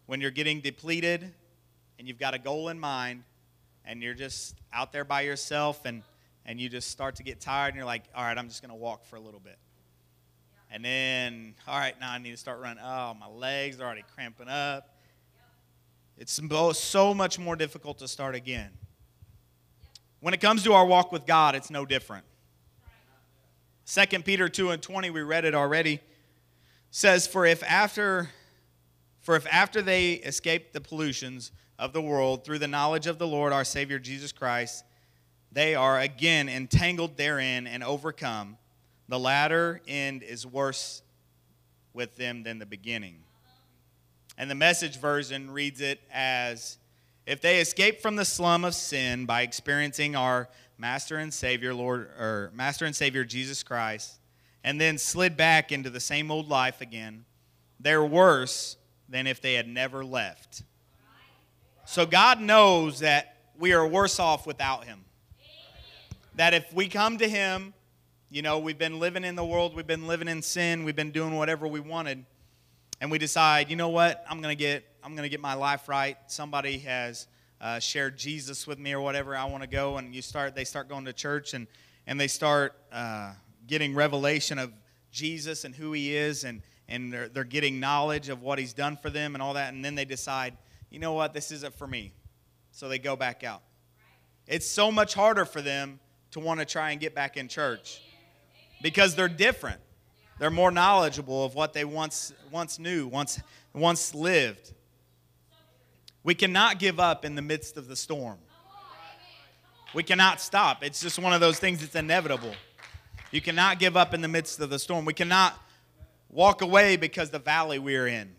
When 0.07 0.21
you're 0.21 0.33
getting 0.33 0.61
depleted 0.61 1.33
and 1.99 2.09
you've 2.09 2.19
got 2.19 2.35
a 2.35 2.38
goal 2.38 2.69
in 2.69 2.81
mind 2.81 3.23
and 3.85 4.03
you're 4.03 4.14
just 4.14 4.57
out 4.73 4.93
there 4.93 5.05
by 5.05 5.21
yourself 5.21 5.85
and, 5.85 6.03
and 6.48 6.58
you 6.58 6.70
just 6.70 6.90
start 6.90 7.16
to 7.16 7.22
get 7.22 7.40
tired 7.42 7.68
and 7.68 7.76
you're 7.76 7.84
like, 7.84 8.04
all 8.14 8.24
right, 8.24 8.37
I'm 8.37 8.48
just 8.48 8.62
going 8.62 8.70
to 8.70 8.74
walk 8.74 9.04
for 9.04 9.16
a 9.16 9.20
little 9.20 9.38
bit. 9.38 9.58
And 10.70 10.82
then, 10.82 11.54
all 11.68 11.78
right, 11.78 11.94
now 12.00 12.11
I 12.11 12.18
need 12.18 12.30
to 12.30 12.38
start 12.38 12.58
running. 12.58 12.82
Oh, 12.82 13.14
my 13.20 13.28
legs 13.28 13.78
are 13.78 13.84
already 13.84 14.04
cramping 14.14 14.48
up. 14.48 14.96
It's 16.16 16.40
so 16.78 17.12
much 17.12 17.38
more 17.38 17.54
difficult 17.54 17.98
to 17.98 18.08
start 18.08 18.34
again. 18.34 18.70
When 20.20 20.32
it 20.32 20.40
comes 20.40 20.64
to 20.64 20.72
our 20.72 20.87
walk 20.87 21.12
with 21.12 21.26
God, 21.26 21.54
it's 21.54 21.70
no 21.70 21.84
different. 21.84 22.24
2 23.87 24.22
Peter 24.22 24.48
2 24.48 24.70
and 24.70 24.82
20, 24.82 25.11
we 25.11 25.20
read 25.20 25.44
it 25.44 25.54
already 25.54 26.00
says, 26.90 27.26
For 27.26 27.44
if 27.44 27.62
after 27.62 28.30
for 29.20 29.37
if 29.37 29.46
after 29.52 29.82
they 29.82 30.14
escape 30.14 30.72
the 30.72 30.80
pollutions 30.80 31.52
of 31.78 31.92
the 31.92 32.00
world 32.00 32.46
through 32.46 32.61
the 32.61 32.68
knowledge 32.68 33.06
of 33.06 33.18
the 33.18 33.26
Lord 33.26 33.52
our 33.52 33.64
Savior 33.64 33.98
Jesus 33.98 34.32
Christ, 34.32 34.84
they 35.52 35.74
are 35.74 35.98
again 35.98 36.48
entangled 36.48 37.16
therein 37.16 37.66
and 37.66 37.82
overcome, 37.82 38.56
the 39.08 39.18
latter 39.18 39.80
end 39.88 40.22
is 40.22 40.46
worse 40.46 41.02
with 41.92 42.16
them 42.16 42.42
than 42.42 42.58
the 42.58 42.66
beginning. 42.66 43.16
And 44.37 44.50
the 44.50 44.54
message 44.54 45.00
version 45.00 45.50
reads 45.50 45.80
it 45.80 46.00
as 46.12 46.78
if 47.26 47.40
they 47.40 47.61
escape 47.61 48.00
from 48.00 48.16
the 48.16 48.24
slum 48.24 48.64
of 48.64 48.74
sin 48.74 49.26
by 49.26 49.42
experiencing 49.42 50.14
our 50.14 50.48
master 50.78 51.18
and 51.18 51.34
savior 51.34 51.74
Lord 51.74 52.02
or 52.18 52.50
master 52.54 52.84
and 52.84 52.94
savior 52.94 53.24
Jesus 53.24 53.62
Christ 53.62 54.18
and 54.62 54.80
then 54.80 54.98
slid 54.98 55.37
back 55.37 55.72
into 55.72 55.90
the 55.90 56.00
same 56.00 56.30
old 56.30 56.48
life 56.48 56.80
again, 56.80 57.24
they're 57.80 58.04
worse 58.04 58.76
than 59.08 59.26
if 59.26 59.40
they 59.40 59.54
had 59.54 59.66
never 59.68 60.04
left. 60.04 60.62
So 61.87 62.04
God 62.04 62.40
knows 62.40 63.00
that 63.00 63.37
we 63.58 63.72
are 63.72 63.87
worse 63.87 64.20
off 64.20 64.46
without 64.46 64.84
Him. 64.84 65.04
That 66.38 66.55
if 66.55 66.72
we 66.72 66.88
come 66.88 67.18
to 67.18 67.29
Him, 67.29 67.74
you 68.31 68.42
know, 68.42 68.59
we've 68.59 68.79
been 68.79 68.98
living 68.98 69.24
in 69.24 69.37
the 69.37 69.44
world, 69.44 69.77
we've 69.77 69.87
been 69.87 70.07
living 70.07 70.27
in 70.27 70.40
sin, 70.40 70.85
we've 70.85 70.96
been 70.96 71.11
doing 71.11 71.37
whatever 71.37 71.68
we 71.68 71.81
wanted, 71.81 72.24
and 73.01 73.11
we 73.11 73.18
decide, 73.18 73.68
you 73.70 73.77
know 73.77 73.90
what, 73.90 74.24
I'm 74.29 74.40
gonna 74.40 74.55
get, 74.55 74.85
I'm 75.05 75.14
gonna 75.14 75.29
get 75.29 75.40
my 75.40 75.55
life 75.55 75.88
right. 75.88 76.16
Somebody 76.29 76.79
has 76.79 77.27
uh, 77.61 77.79
shared 77.79 78.16
Jesus 78.16 78.66
with 78.66 78.79
me 78.79 78.94
or 78.94 79.01
whatever. 79.01 79.37
I 79.37 79.44
want 79.44 79.62
to 79.62 79.68
go, 79.68 79.98
and 79.98 80.14
you 80.14 80.22
start, 80.22 80.55
they 80.57 80.64
start 80.64 80.88
going 80.88 81.05
to 81.05 81.12
church, 81.12 81.53
and 81.53 81.66
and 82.07 82.18
they 82.18 82.29
start. 82.29 82.74
Uh, 82.90 83.33
getting 83.68 83.94
revelation 83.94 84.59
of 84.59 84.72
Jesus 85.12 85.64
and 85.64 85.74
who 85.74 85.92
he 85.92 86.16
is, 86.16 86.42
and, 86.42 86.62
and 86.88 87.12
they're, 87.12 87.29
they're 87.29 87.44
getting 87.44 87.79
knowledge 87.79 88.29
of 88.31 88.42
what 88.42 88.59
he's 88.59 88.72
done 88.72 88.96
for 88.96 89.11
them 89.11 89.37
and 89.37 89.42
all 89.42 89.55
that, 89.55 89.72
and 89.72 89.85
then 89.85 89.94
they 89.94 90.05
decide, 90.05 90.57
you 90.90 90.98
know 90.98 91.12
what, 91.12 91.35
this 91.35 91.53
isn't 91.53 91.74
for 91.74 91.87
me. 91.87 92.12
So 92.72 92.88
they 92.88 92.98
go 92.98 93.14
back 93.14 93.44
out. 93.44 93.62
It's 94.46 94.66
so 94.66 94.90
much 94.90 95.14
harder 95.14 95.44
for 95.44 95.61
them 95.61 96.01
to 96.33 96.41
want 96.41 96.61
to 96.61 96.67
try 96.67 96.91
and 96.91 97.01
get 97.01 97.14
back 97.14 97.37
in 97.37 97.49
church 97.49 98.03
because 98.83 99.14
they're 99.14 99.29
different. 99.29 99.81
They're 100.38 100.51
more 100.51 100.71
knowledgeable 100.71 101.45
of 101.45 101.55
what 101.55 101.73
they 101.73 101.85
once, 101.85 102.33
once 102.51 102.79
knew, 102.79 103.07
once, 103.07 103.41
once 103.73 104.14
lived. 104.14 104.73
We 106.23 106.35
cannot 106.35 106.79
give 106.79 107.01
up 107.01 107.25
in 107.25 107.35
the 107.35 107.43
midst 107.43 107.77
of 107.77 107.88
the 107.88 107.97
storm. 107.97 108.38
We 109.95 110.03
cannot 110.03 110.41
stop. 110.41 110.85
It's 110.85 111.01
just 111.01 111.19
one 111.19 111.33
of 111.33 111.41
those 111.41 111.59
things 111.59 111.81
that's 111.81 111.95
inevitable. 111.95 112.53
You 113.31 113.41
cannot 113.41 113.79
give 113.79 113.97
up 113.97 114.14
in 114.14 114.21
the 114.21 114.29
midst 114.29 114.61
of 114.61 114.71
the 114.71 114.79
storm. 114.79 115.05
We 115.05 115.14
cannot 115.14 115.59
walk 116.29 116.62
away 116.62 116.97
because 116.97 117.31
the 117.31 117.38
valley 117.38 117.79
we're 117.79 118.07
in. 118.07 118.35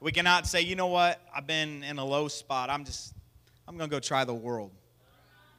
We 0.00 0.12
cannot 0.12 0.46
say, 0.46 0.60
you 0.60 0.76
know 0.76 0.88
what, 0.88 1.20
I've 1.34 1.46
been 1.46 1.82
in 1.84 1.98
a 1.98 2.04
low 2.04 2.28
spot. 2.28 2.68
I'm 2.68 2.84
just, 2.84 3.14
I'm 3.66 3.78
going 3.78 3.88
to 3.88 3.96
go 3.96 4.00
try 4.00 4.24
the 4.24 4.34
world. 4.34 4.72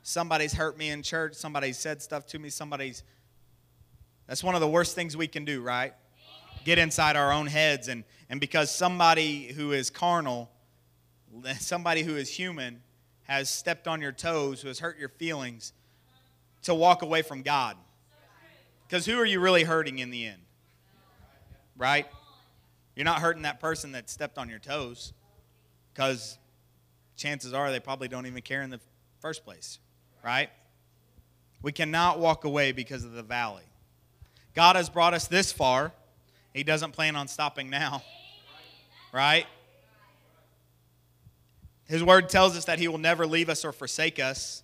Somebody's 0.08 0.54
hurt 0.54 0.78
me 0.78 0.91
in 0.91 1.02
church. 1.02 1.34
Somebody 1.34 1.74
said 1.74 2.00
stuff 2.00 2.28
to 2.28 2.38
me. 2.38 2.50
Somebody's, 2.50 3.02
that's 4.28 4.44
one 4.44 4.54
of 4.54 4.62
the 4.62 4.68
worst 4.68 4.94
things 4.94 5.18
we 5.18 5.28
can 5.28 5.46
do, 5.46 5.63
right? 5.63 5.96
Get 6.63 6.78
inside 6.78 7.15
our 7.15 7.34
own 7.34 7.48
heads. 7.48 7.88
And, 7.88 8.04
and 8.30 8.39
because 8.39 8.70
somebody 8.70 9.52
who 9.54 9.72
is 9.72 9.89
carnal, 9.89 10.52
somebody 11.60 12.04
who 12.04 12.15
is 12.18 12.30
human, 12.30 12.84
has 13.24 13.50
stepped 13.50 13.88
on 13.88 14.00
your 14.00 14.12
toes, 14.12 14.62
who 14.62 14.68
has 14.68 14.78
hurt 14.78 15.00
your 15.00 15.10
feelings, 15.10 15.74
to 16.62 16.76
walk 16.76 17.02
away 17.02 17.24
from 17.24 17.41
God. 17.41 17.76
Because 18.88 19.08
who 19.08 19.18
are 19.18 19.26
you 19.26 19.39
really 19.39 19.63
hurting 19.63 19.98
in 19.98 20.12
the 20.12 20.28
end? 20.28 20.41
Right? 21.76 22.06
You're 22.96 23.06
not 23.06 23.22
hurting 23.22 23.41
that 23.41 23.60
person 23.60 23.94
that 23.94 24.12
stepped 24.12 24.38
on 24.38 24.50
your 24.50 24.60
toes 24.60 25.13
because 25.91 26.38
chances 27.18 27.54
are 27.54 27.72
they 27.72 27.80
probably 27.80 28.08
don't 28.08 28.28
even 28.28 28.44
care 28.44 28.62
in 28.62 28.70
the 28.70 28.80
first 29.20 29.44
place. 29.44 29.80
Right? 30.25 30.49
We 31.61 31.71
cannot 31.71 32.19
walk 32.19 32.45
away 32.45 32.71
because 32.71 33.05
of 33.05 33.11
the 33.11 33.21
valley. 33.21 33.61
God 34.55 34.75
has 34.75 34.89
brought 34.89 35.13
us 35.13 35.27
this 35.27 35.51
far. 35.51 35.91
He 36.51 36.63
doesn't 36.63 36.93
plan 36.93 37.15
on 37.15 37.27
stopping 37.27 37.69
now. 37.69 38.01
Right? 39.13 39.45
His 41.88 42.03
word 42.03 42.27
tells 42.27 42.57
us 42.57 42.65
that 42.65 42.79
he 42.79 42.88
will 42.88 42.97
never 42.97 43.27
leave 43.27 43.49
us 43.49 43.63
or 43.63 43.71
forsake 43.71 44.19
us. 44.19 44.63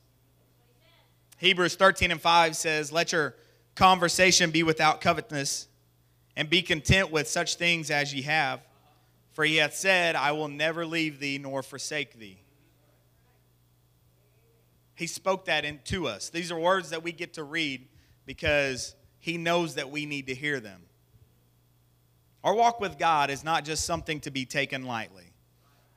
Hebrews 1.37 1.75
13 1.75 2.11
and 2.11 2.19
5 2.19 2.55
says, 2.55 2.91
Let 2.91 3.11
your 3.11 3.35
conversation 3.75 4.49
be 4.49 4.63
without 4.63 4.99
covetousness, 4.99 5.67
and 6.35 6.49
be 6.49 6.61
content 6.61 7.11
with 7.11 7.27
such 7.27 7.55
things 7.55 7.91
as 7.91 8.13
ye 8.13 8.23
have. 8.23 8.61
For 9.33 9.45
he 9.45 9.57
hath 9.57 9.75
said, 9.75 10.15
I 10.15 10.31
will 10.31 10.47
never 10.47 10.85
leave 10.85 11.19
thee 11.19 11.37
nor 11.37 11.61
forsake 11.63 12.19
thee. 12.19 12.40
He 14.95 15.07
spoke 15.07 15.45
that 15.45 15.65
into 15.65 16.07
us. 16.07 16.29
These 16.29 16.51
are 16.51 16.59
words 16.59 16.89
that 16.89 17.03
we 17.03 17.11
get 17.11 17.33
to 17.35 17.43
read 17.43 17.87
because 18.25 18.95
he 19.19 19.37
knows 19.37 19.75
that 19.75 19.89
we 19.89 20.05
need 20.05 20.27
to 20.27 20.35
hear 20.35 20.59
them. 20.59 20.81
Our 22.43 22.55
walk 22.55 22.79
with 22.79 22.97
God 22.97 23.29
is 23.29 23.43
not 23.43 23.63
just 23.65 23.85
something 23.85 24.19
to 24.21 24.31
be 24.31 24.45
taken 24.45 24.85
lightly, 24.85 25.33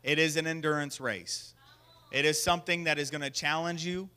it 0.02 0.18
is 0.18 0.36
an 0.36 0.46
endurance 0.46 1.00
race. 1.00 1.54
It 2.12 2.24
is 2.24 2.40
something 2.40 2.84
that 2.84 2.98
is 2.98 3.10
going 3.10 3.22
to 3.22 3.30
challenge 3.30 3.84
you, 3.84 4.08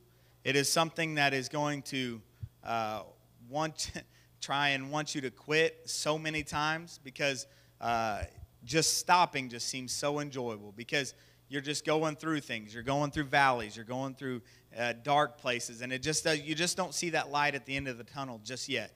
it 0.44 0.56
is 0.56 0.72
something 0.72 1.16
that 1.16 1.34
is 1.34 1.50
going 1.50 1.82
to 1.84 2.22
uh, 2.64 3.02
want 3.50 3.92
try 4.42 4.70
and 4.70 4.92
want 4.92 5.16
you 5.16 5.22
to 5.22 5.32
quit 5.32 5.82
so 5.86 6.18
many 6.18 6.44
times 6.44 7.00
because 7.04 7.48
uh, 7.82 8.24
just 8.64 8.98
stopping 8.98 9.50
just 9.50 9.68
seems 9.68 9.92
so 9.92 10.20
enjoyable 10.20 10.74
because 10.76 11.14
you're 11.50 11.62
just 11.62 11.86
going 11.86 12.16
through 12.16 12.40
things 12.40 12.74
you're 12.74 12.84
going 12.84 13.10
through 13.10 13.24
valleys 13.24 13.76
you're 13.76 13.86
going 13.86 14.14
through 14.14 14.42
uh, 14.78 14.94
dark 15.04 15.38
places 15.40 15.82
and 15.82 15.92
it 15.92 16.02
just 16.02 16.28
uh, 16.28 16.32
you 16.32 16.54
just 16.56 16.78
don't 16.78 16.94
see 16.94 17.12
that 17.12 17.32
light 17.32 17.56
at 17.56 17.66
the 17.66 17.76
end 17.76 17.88
of 17.88 17.98
the 17.98 18.04
tunnel 18.04 18.40
just 18.44 18.70
yet 18.70 18.94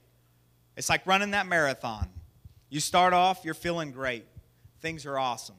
it's 0.78 0.90
like 0.90 1.06
running 1.08 1.32
that 1.32 1.48
marathon 1.48 2.08
you 2.70 2.80
start 2.80 3.14
off 3.14 3.42
you're 3.44 3.54
feeling 3.54 3.92
great 3.92 4.26
things 4.80 5.06
are 5.06 5.18
awesome 5.18 5.56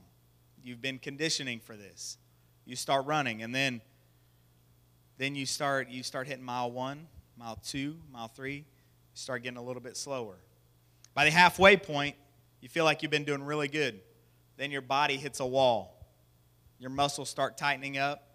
you've 0.62 0.80
been 0.80 0.98
conditioning 0.98 1.58
for 1.58 1.76
this 1.76 2.18
you 2.64 2.76
start 2.76 3.06
running, 3.06 3.42
and 3.42 3.54
then 3.54 3.80
then 5.18 5.34
you 5.34 5.46
start 5.46 5.88
you 5.88 6.02
start 6.02 6.26
hitting 6.26 6.44
mile 6.44 6.70
one, 6.70 7.06
mile 7.36 7.56
two, 7.56 7.96
mile 8.10 8.28
three. 8.28 8.56
You 8.56 8.64
start 9.14 9.42
getting 9.42 9.58
a 9.58 9.62
little 9.62 9.82
bit 9.82 9.96
slower. 9.96 10.36
By 11.14 11.24
the 11.24 11.30
halfway 11.30 11.76
point, 11.76 12.16
you 12.60 12.68
feel 12.68 12.84
like 12.84 13.02
you've 13.02 13.10
been 13.10 13.24
doing 13.24 13.42
really 13.42 13.68
good. 13.68 14.00
Then 14.56 14.70
your 14.70 14.80
body 14.80 15.16
hits 15.16 15.40
a 15.40 15.46
wall. 15.46 16.06
Your 16.78 16.90
muscles 16.90 17.28
start 17.28 17.58
tightening 17.58 17.98
up. 17.98 18.28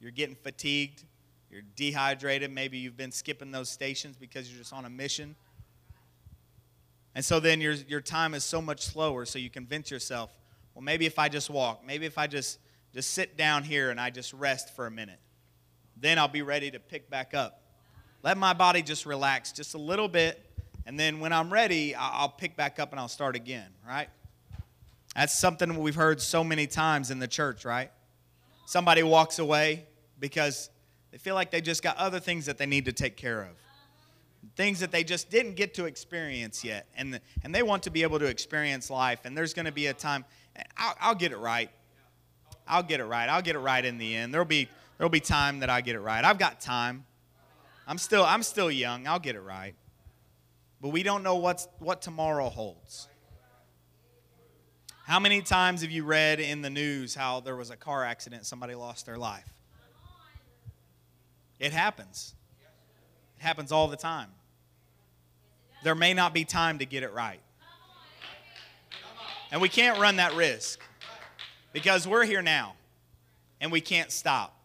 You're 0.00 0.10
getting 0.10 0.36
fatigued. 0.36 1.04
You're 1.50 1.62
dehydrated. 1.74 2.50
Maybe 2.50 2.78
you've 2.78 2.96
been 2.96 3.12
skipping 3.12 3.50
those 3.50 3.68
stations 3.68 4.16
because 4.16 4.50
you're 4.50 4.58
just 4.58 4.72
on 4.72 4.84
a 4.84 4.90
mission. 4.90 5.36
And 7.14 7.24
so 7.24 7.40
then 7.40 7.62
your, 7.62 7.72
your 7.72 8.02
time 8.02 8.34
is 8.34 8.44
so 8.44 8.60
much 8.60 8.82
slower, 8.84 9.24
so 9.24 9.38
you 9.38 9.48
convince 9.48 9.90
yourself, 9.90 10.30
well, 10.74 10.82
maybe 10.82 11.06
if 11.06 11.18
I 11.18 11.30
just 11.30 11.48
walk, 11.48 11.82
maybe 11.82 12.04
if 12.04 12.18
I 12.18 12.26
just, 12.26 12.58
just 12.92 13.12
sit 13.12 13.38
down 13.38 13.64
here 13.64 13.88
and 13.88 13.98
I 13.98 14.10
just 14.10 14.34
rest 14.34 14.76
for 14.76 14.86
a 14.86 14.90
minute, 14.90 15.18
then 15.96 16.18
I'll 16.18 16.28
be 16.28 16.42
ready 16.42 16.70
to 16.70 16.78
pick 16.78 17.08
back 17.08 17.32
up. 17.32 17.62
Let 18.22 18.36
my 18.36 18.52
body 18.52 18.82
just 18.82 19.06
relax 19.06 19.52
just 19.52 19.72
a 19.72 19.78
little 19.78 20.08
bit, 20.08 20.44
and 20.84 21.00
then 21.00 21.18
when 21.18 21.32
I'm 21.32 21.50
ready, 21.50 21.94
I'll 21.94 22.28
pick 22.28 22.54
back 22.54 22.78
up 22.78 22.90
and 22.90 23.00
I'll 23.00 23.08
start 23.08 23.34
again, 23.34 23.70
right? 23.88 24.10
That's 25.14 25.32
something 25.32 25.74
we've 25.78 25.94
heard 25.94 26.20
so 26.20 26.44
many 26.44 26.66
times 26.66 27.10
in 27.10 27.18
the 27.18 27.28
church, 27.28 27.64
right? 27.64 27.90
Somebody 28.66 29.02
walks 29.02 29.38
away 29.38 29.86
because 30.20 30.70
they 31.10 31.18
feel 31.18 31.34
like 31.34 31.50
they 31.50 31.60
just 31.60 31.82
got 31.82 31.96
other 31.96 32.20
things 32.20 32.46
that 32.46 32.58
they 32.58 32.66
need 32.66 32.84
to 32.84 32.92
take 32.92 33.16
care 33.16 33.42
of 33.42 33.56
things 34.54 34.80
that 34.80 34.92
they 34.92 35.02
just 35.02 35.30
didn't 35.30 35.54
get 35.54 35.74
to 35.74 35.86
experience 35.86 36.64
yet. 36.64 36.86
And, 36.96 37.20
and 37.42 37.54
they 37.54 37.62
want 37.62 37.82
to 37.84 37.90
be 37.90 38.02
able 38.02 38.18
to 38.18 38.26
experience 38.26 38.90
life. 38.90 39.20
And 39.24 39.36
there's 39.36 39.54
going 39.54 39.66
to 39.66 39.72
be 39.72 39.86
a 39.86 39.94
time, 39.94 40.24
I'll, 40.76 40.94
I'll, 41.00 41.14
get 41.14 41.32
it 41.32 41.38
right. 41.38 41.70
I'll 42.68 42.82
get 42.82 43.00
it 43.00 43.04
right. 43.04 43.28
I'll 43.28 43.42
get 43.42 43.56
it 43.56 43.60
right 43.60 43.84
in 43.84 43.98
the 43.98 44.14
end. 44.14 44.32
There'll 44.32 44.46
be, 44.46 44.68
there'll 44.98 45.10
be 45.10 45.20
time 45.20 45.60
that 45.60 45.70
I 45.70 45.80
get 45.80 45.96
it 45.96 46.00
right. 46.00 46.24
I've 46.24 46.38
got 46.38 46.60
time. 46.60 47.04
I'm 47.86 47.98
still, 47.98 48.24
I'm 48.24 48.42
still 48.42 48.70
young. 48.70 49.06
I'll 49.06 49.18
get 49.18 49.36
it 49.36 49.40
right. 49.40 49.74
But 50.80 50.88
we 50.88 51.02
don't 51.02 51.22
know 51.22 51.36
what's, 51.36 51.68
what 51.78 52.02
tomorrow 52.02 52.48
holds. 52.48 53.08
How 55.06 55.20
many 55.20 55.40
times 55.40 55.82
have 55.82 55.92
you 55.92 56.02
read 56.02 56.40
in 56.40 56.62
the 56.62 56.68
news 56.68 57.14
how 57.14 57.38
there 57.38 57.54
was 57.54 57.70
a 57.70 57.76
car 57.76 58.04
accident, 58.04 58.44
somebody 58.44 58.74
lost 58.74 59.06
their 59.06 59.16
life? 59.16 59.48
It 61.60 61.72
happens. 61.72 62.34
It 63.38 63.44
happens 63.44 63.70
all 63.70 63.86
the 63.86 63.96
time. 63.96 64.30
There 65.84 65.94
may 65.94 66.12
not 66.12 66.34
be 66.34 66.44
time 66.44 66.80
to 66.80 66.86
get 66.86 67.04
it 67.04 67.12
right. 67.12 67.38
And 69.52 69.60
we 69.60 69.68
can't 69.68 69.96
run 70.00 70.16
that 70.16 70.34
risk 70.34 70.80
because 71.72 72.08
we're 72.08 72.24
here 72.24 72.42
now 72.42 72.74
and 73.60 73.70
we 73.70 73.80
can't 73.80 74.10
stop. 74.10 74.58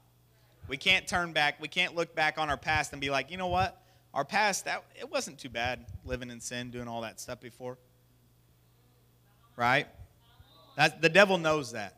We 0.68 0.76
can't 0.76 1.08
turn 1.08 1.34
back. 1.34 1.62
We 1.62 1.68
can't 1.68 1.96
look 1.96 2.16
back 2.16 2.40
on 2.40 2.50
our 2.50 2.58
past 2.58 2.94
and 2.94 3.00
be 3.00 3.12
like, 3.12 3.30
you 3.30 3.38
know 3.38 3.46
what? 3.46 3.80
Our 4.12 4.26
past, 4.26 4.66
that, 4.66 4.86
it 5.00 5.12
wasn't 5.12 5.38
too 5.38 5.50
bad 5.50 5.86
living 6.04 6.32
in 6.32 6.40
sin, 6.40 6.72
doing 6.72 6.88
all 6.88 7.02
that 7.02 7.20
stuff 7.20 7.40
before. 7.40 7.78
Right? 9.56 9.86
The 10.90 11.10
devil 11.10 11.38
knows 11.38 11.74
that. 11.74 11.98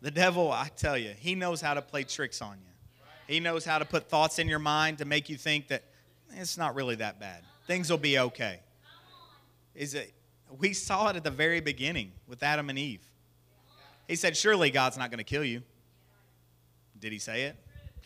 The 0.00 0.10
devil, 0.10 0.52
I 0.52 0.68
tell 0.76 0.98
you, 0.98 1.12
he 1.18 1.34
knows 1.34 1.60
how 1.60 1.74
to 1.74 1.82
play 1.82 2.04
tricks 2.04 2.42
on 2.42 2.58
you. 2.58 3.04
He 3.26 3.40
knows 3.40 3.64
how 3.64 3.78
to 3.78 3.84
put 3.84 4.08
thoughts 4.08 4.38
in 4.38 4.48
your 4.48 4.58
mind 4.58 4.98
to 4.98 5.04
make 5.04 5.28
you 5.28 5.36
think 5.36 5.68
that 5.68 5.84
it's 6.30 6.58
not 6.58 6.74
really 6.74 6.96
that 6.96 7.18
bad. 7.18 7.42
Things 7.66 7.90
will 7.90 7.98
be 7.98 8.18
okay. 8.18 8.60
Is 9.74 9.94
it? 9.94 10.12
We 10.58 10.74
saw 10.74 11.08
it 11.08 11.16
at 11.16 11.24
the 11.24 11.30
very 11.30 11.60
beginning 11.60 12.12
with 12.28 12.42
Adam 12.42 12.68
and 12.68 12.78
Eve. 12.78 13.00
He 14.06 14.16
said, 14.16 14.36
Surely 14.36 14.70
God's 14.70 14.98
not 14.98 15.10
going 15.10 15.18
to 15.18 15.24
kill 15.24 15.44
you. 15.44 15.62
Did 16.98 17.12
he 17.12 17.18
say 17.18 17.44
it? 17.44 17.56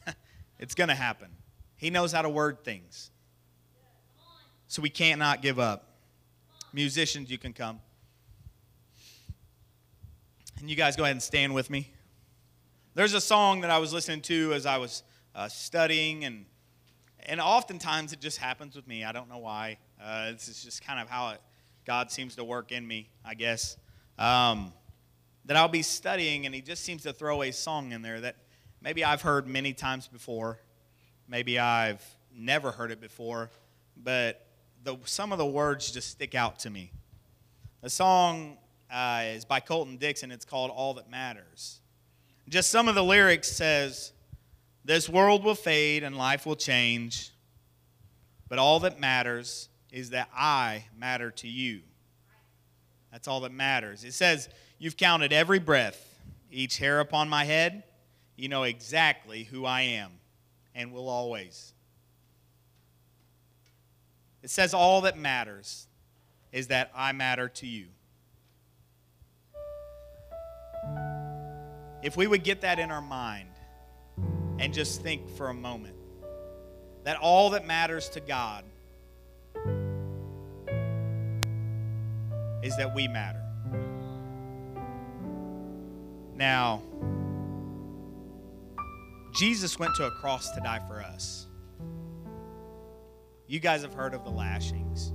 it's 0.59 0.75
going 0.75 0.89
to 0.89 0.95
happen. 0.95 1.29
He 1.77 1.91
knows 1.91 2.13
how 2.13 2.23
to 2.23 2.29
word 2.29 2.65
things. 2.65 3.11
So 4.69 4.83
we 4.83 4.91
cannot 4.91 5.43
give 5.43 5.59
up. 5.59 5.97
Musicians, 6.73 7.31
you 7.31 7.39
can 7.39 7.53
come. 7.53 7.81
And 10.61 10.69
you 10.69 10.75
guys 10.75 10.97
go 10.97 11.05
ahead 11.05 11.13
and 11.13 11.23
stand 11.23 11.55
with 11.55 11.71
me. 11.71 11.89
There's 12.95 13.15
a 13.15 13.21
song 13.21 13.61
that 13.61 13.71
I 13.71 13.79
was 13.79 13.93
listening 13.93 14.23
to 14.23 14.53
as 14.55 14.67
I 14.67 14.79
was 14.79 15.05
uh, 15.33 15.47
studying 15.49 16.25
and 16.25 16.47
and 17.27 17.41
oftentimes 17.41 18.13
it 18.13 18.21
just 18.21 18.39
happens 18.39 18.75
with 18.75 18.87
me. 18.89 19.05
I 19.05 19.13
don't 19.13 19.29
know 19.29 19.39
why. 19.39 19.79
Uh, 20.03 20.33
is 20.35 20.65
just 20.65 20.85
kind 20.85 20.99
of 20.99 21.09
how 21.09 21.31
it, 21.31 21.41
God 21.85 22.11
seems 22.11 22.35
to 22.37 22.45
work 22.45 22.73
in 22.73 22.87
me, 22.87 23.09
I 23.25 23.35
guess. 23.35 23.77
Um, 24.19 24.73
that 25.45 25.57
I'll 25.57 25.69
be 25.69 25.83
studying, 25.83 26.47
and 26.47 26.55
He 26.55 26.61
just 26.61 26.85
seems 26.85 27.03
to 27.03 27.13
throw 27.13 27.43
a 27.43 27.53
song 27.53 27.93
in 27.93 28.03
there 28.03 28.21
that 28.21 28.37
maybe 28.81 29.05
I've 29.05 29.23
heard 29.23 29.47
many 29.47 29.75
times 29.75 30.09
before. 30.09 30.59
Maybe 31.29 31.59
I've 31.59 32.05
never 32.35 32.73
heard 32.73 32.91
it 32.91 33.01
before, 33.01 33.51
but 33.97 34.47
the, 34.83 34.97
some 35.05 35.31
of 35.31 35.39
the 35.39 35.47
words 35.47 35.91
just 35.93 36.11
stick 36.11 36.35
out 36.35 36.59
to 36.61 36.71
me. 36.71 36.91
The 37.83 37.91
song 37.91 38.59
uh, 38.93 39.23
is 39.27 39.45
by 39.45 39.61
Colton 39.61 39.97
Dixon. 39.97 40.31
It's 40.31 40.45
called 40.45 40.71
All 40.71 40.95
That 40.95 41.11
Matters. 41.11 41.81
Just 42.49 42.71
some 42.71 42.89
of 42.89 42.95
the 42.95 43.05
lyrics 43.05 43.49
says, 43.49 44.13
this 44.85 45.09
world 45.09 45.45
will 45.45 45.55
fade 45.55 46.03
and 46.03 46.17
life 46.17 46.47
will 46.47 46.57
change, 46.57 47.31
but 48.49 48.59
all 48.59 48.81
that 48.81 48.99
matters 48.99 49.69
is 49.93 50.11
that 50.11 50.31
I 50.35 50.87
matter 50.97 51.31
to 51.33 51.49
you. 51.49 51.81
That's 53.13 53.29
all 53.29 53.41
that 53.41 53.53
matters. 53.53 54.05
It 54.05 54.15
says, 54.15 54.49
You've 54.79 54.97
counted 54.97 55.33
every 55.33 55.59
breath, 55.59 56.21
each 56.51 56.79
hair 56.79 57.01
upon 57.01 57.29
my 57.29 57.45
head. 57.45 57.83
You 58.37 58.49
know 58.49 58.63
exactly 58.63 59.43
who 59.43 59.67
I 59.67 59.83
am 59.83 60.13
and 60.75 60.93
will 60.93 61.09
always. 61.09 61.75
It 64.43 64.51
says, 64.51 64.73
All 64.73 65.03
that 65.03 65.19
matters 65.19 65.87
is 66.53 66.69
that 66.69 66.91
I 66.95 67.13
matter 67.13 67.49
to 67.49 67.67
you. 67.67 67.89
If 72.09 72.17
we 72.17 72.27
would 72.27 72.43
get 72.43 72.63
that 72.63 72.79
in 72.79 72.91
our 72.91 73.03
mind, 73.03 73.51
and 74.59 74.73
just 74.73 75.03
think 75.03 75.29
for 75.37 75.51
a 75.51 75.55
moment 75.55 75.95
that 77.05 77.19
all 77.19 77.51
that 77.51 77.67
matters 77.67 78.09
to 78.09 78.21
God 78.21 78.65
is 82.63 82.75
that 82.79 82.95
we 82.95 83.09
matter. 83.09 83.45
Now, 86.35 86.83
Jesus 89.35 89.79
went 89.79 89.95
to 89.97 90.07
a 90.07 90.11
cross 90.13 90.51
to 90.53 90.61
die 90.63 90.81
for 90.89 91.03
us. 91.03 91.47
You 93.47 93.61
guys 93.61 93.83
have 93.83 93.93
heard 93.93 94.15
of 94.15 94.25
the 94.25 94.31
lashings, 94.31 95.13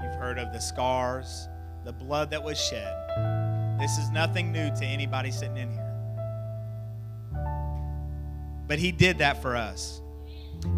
you've 0.00 0.14
heard 0.14 0.38
of 0.38 0.50
the 0.54 0.60
scars, 0.60 1.46
the 1.84 1.92
blood 1.92 2.30
that 2.30 2.42
was 2.42 2.58
shed. 2.58 3.78
This 3.78 3.98
is 3.98 4.08
nothing 4.12 4.50
new 4.50 4.74
to 4.76 4.84
anybody 4.86 5.30
sitting 5.30 5.58
in 5.58 5.70
here. 5.70 5.81
But 8.72 8.78
He 8.78 8.90
did 8.90 9.18
that 9.18 9.42
for 9.42 9.54
us. 9.54 10.00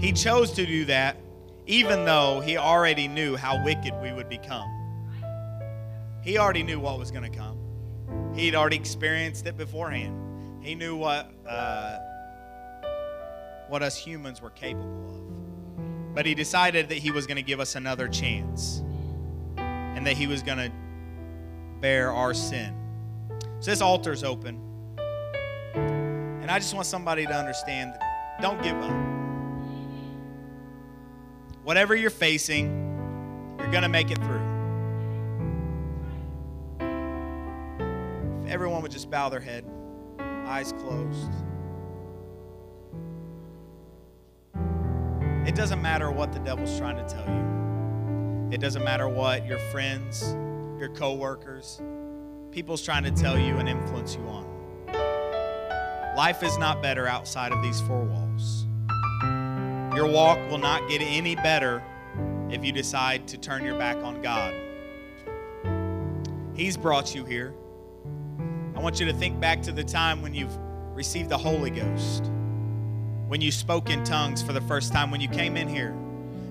He 0.00 0.10
chose 0.10 0.50
to 0.54 0.66
do 0.66 0.84
that 0.86 1.16
even 1.68 2.04
though 2.04 2.40
He 2.40 2.56
already 2.56 3.06
knew 3.06 3.36
how 3.36 3.64
wicked 3.64 3.94
we 4.02 4.12
would 4.12 4.28
become. 4.28 4.68
He 6.20 6.36
already 6.36 6.64
knew 6.64 6.80
what 6.80 6.98
was 6.98 7.12
going 7.12 7.30
to 7.30 7.38
come, 7.38 7.56
He'd 8.34 8.56
already 8.56 8.74
experienced 8.74 9.46
it 9.46 9.56
beforehand. 9.56 10.60
He 10.60 10.74
knew 10.74 10.96
what, 10.96 11.30
uh, 11.46 12.00
what 13.68 13.84
us 13.84 13.96
humans 13.96 14.42
were 14.42 14.50
capable 14.50 15.14
of. 15.14 16.14
But 16.16 16.26
He 16.26 16.34
decided 16.34 16.88
that 16.88 16.98
He 16.98 17.12
was 17.12 17.28
going 17.28 17.36
to 17.36 17.44
give 17.44 17.60
us 17.60 17.76
another 17.76 18.08
chance 18.08 18.82
and 19.56 20.04
that 20.04 20.16
He 20.16 20.26
was 20.26 20.42
going 20.42 20.58
to 20.58 20.72
bear 21.80 22.10
our 22.10 22.34
sin. 22.34 22.74
So 23.60 23.70
this 23.70 23.80
altar's 23.80 24.24
open. 24.24 24.73
And 26.44 26.50
I 26.50 26.58
just 26.58 26.74
want 26.74 26.84
somebody 26.86 27.24
to 27.24 27.32
understand 27.32 27.94
don't 28.42 28.62
give 28.62 28.76
up. 28.76 28.92
Whatever 31.62 31.96
you're 31.96 32.10
facing, 32.10 32.66
you're 33.58 33.70
going 33.70 33.82
to 33.82 33.88
make 33.88 34.10
it 34.10 34.18
through. 34.18 34.42
If 38.44 38.50
everyone 38.50 38.82
would 38.82 38.90
just 38.90 39.10
bow 39.10 39.30
their 39.30 39.40
head, 39.40 39.64
eyes 40.18 40.74
closed. 40.80 41.32
It 45.48 45.54
doesn't 45.54 45.80
matter 45.80 46.10
what 46.10 46.34
the 46.34 46.40
devil's 46.40 46.78
trying 46.78 46.96
to 46.96 47.04
tell 47.04 47.26
you. 47.26 48.50
It 48.54 48.60
doesn't 48.60 48.84
matter 48.84 49.08
what 49.08 49.46
your 49.46 49.60
friends, 49.70 50.34
your 50.78 50.90
coworkers, 50.90 51.80
people's 52.50 52.82
trying 52.82 53.04
to 53.04 53.10
tell 53.10 53.38
you 53.38 53.56
and 53.56 53.66
influence 53.66 54.14
you 54.14 54.20
on. 54.24 54.53
Life 56.16 56.44
is 56.44 56.56
not 56.58 56.80
better 56.80 57.08
outside 57.08 57.50
of 57.50 57.60
these 57.60 57.80
four 57.80 58.04
walls. 58.04 58.66
Your 59.96 60.06
walk 60.06 60.38
will 60.48 60.58
not 60.58 60.88
get 60.88 61.00
any 61.02 61.34
better 61.34 61.82
if 62.50 62.64
you 62.64 62.70
decide 62.70 63.26
to 63.28 63.38
turn 63.38 63.64
your 63.64 63.76
back 63.76 63.96
on 63.96 64.22
God. 64.22 64.54
He's 66.54 66.76
brought 66.76 67.16
you 67.16 67.24
here. 67.24 67.52
I 68.76 68.80
want 68.80 69.00
you 69.00 69.06
to 69.06 69.12
think 69.12 69.40
back 69.40 69.60
to 69.62 69.72
the 69.72 69.82
time 69.82 70.22
when 70.22 70.34
you've 70.34 70.56
received 70.94 71.30
the 71.30 71.38
Holy 71.38 71.70
Ghost, 71.70 72.30
when 73.26 73.40
you 73.40 73.50
spoke 73.50 73.90
in 73.90 74.04
tongues 74.04 74.40
for 74.40 74.52
the 74.52 74.60
first 74.60 74.92
time, 74.92 75.10
when 75.10 75.20
you 75.20 75.28
came 75.28 75.56
in 75.56 75.66
here, 75.66 75.90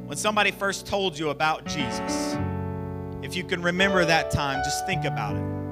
when 0.08 0.18
somebody 0.18 0.52
first 0.52 0.86
told 0.86 1.18
you 1.18 1.30
about 1.30 1.66
Jesus, 1.66 2.38
if 3.22 3.34
you 3.34 3.46
can 3.46 3.62
remember 3.62 4.04
that 4.04 4.30
time, 4.30 4.62
just 4.66 4.86
think 4.86 5.06
about 5.06 5.38
it. 5.38 5.63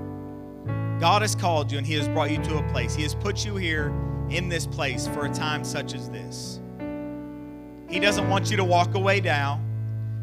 God 1.01 1.23
has 1.23 1.33
called 1.33 1.71
you 1.71 1.79
and 1.79 1.87
He 1.87 1.95
has 1.95 2.07
brought 2.07 2.29
you 2.29 2.37
to 2.43 2.59
a 2.59 2.69
place. 2.69 2.93
He 2.93 3.01
has 3.01 3.15
put 3.15 3.43
you 3.43 3.55
here 3.55 3.91
in 4.29 4.49
this 4.49 4.67
place 4.67 5.07
for 5.07 5.25
a 5.25 5.33
time 5.33 5.63
such 5.63 5.95
as 5.95 6.11
this. 6.11 6.59
He 7.89 7.99
doesn't 7.99 8.29
want 8.29 8.51
you 8.51 8.57
to 8.57 8.63
walk 8.63 8.93
away 8.93 9.19
now. 9.19 9.59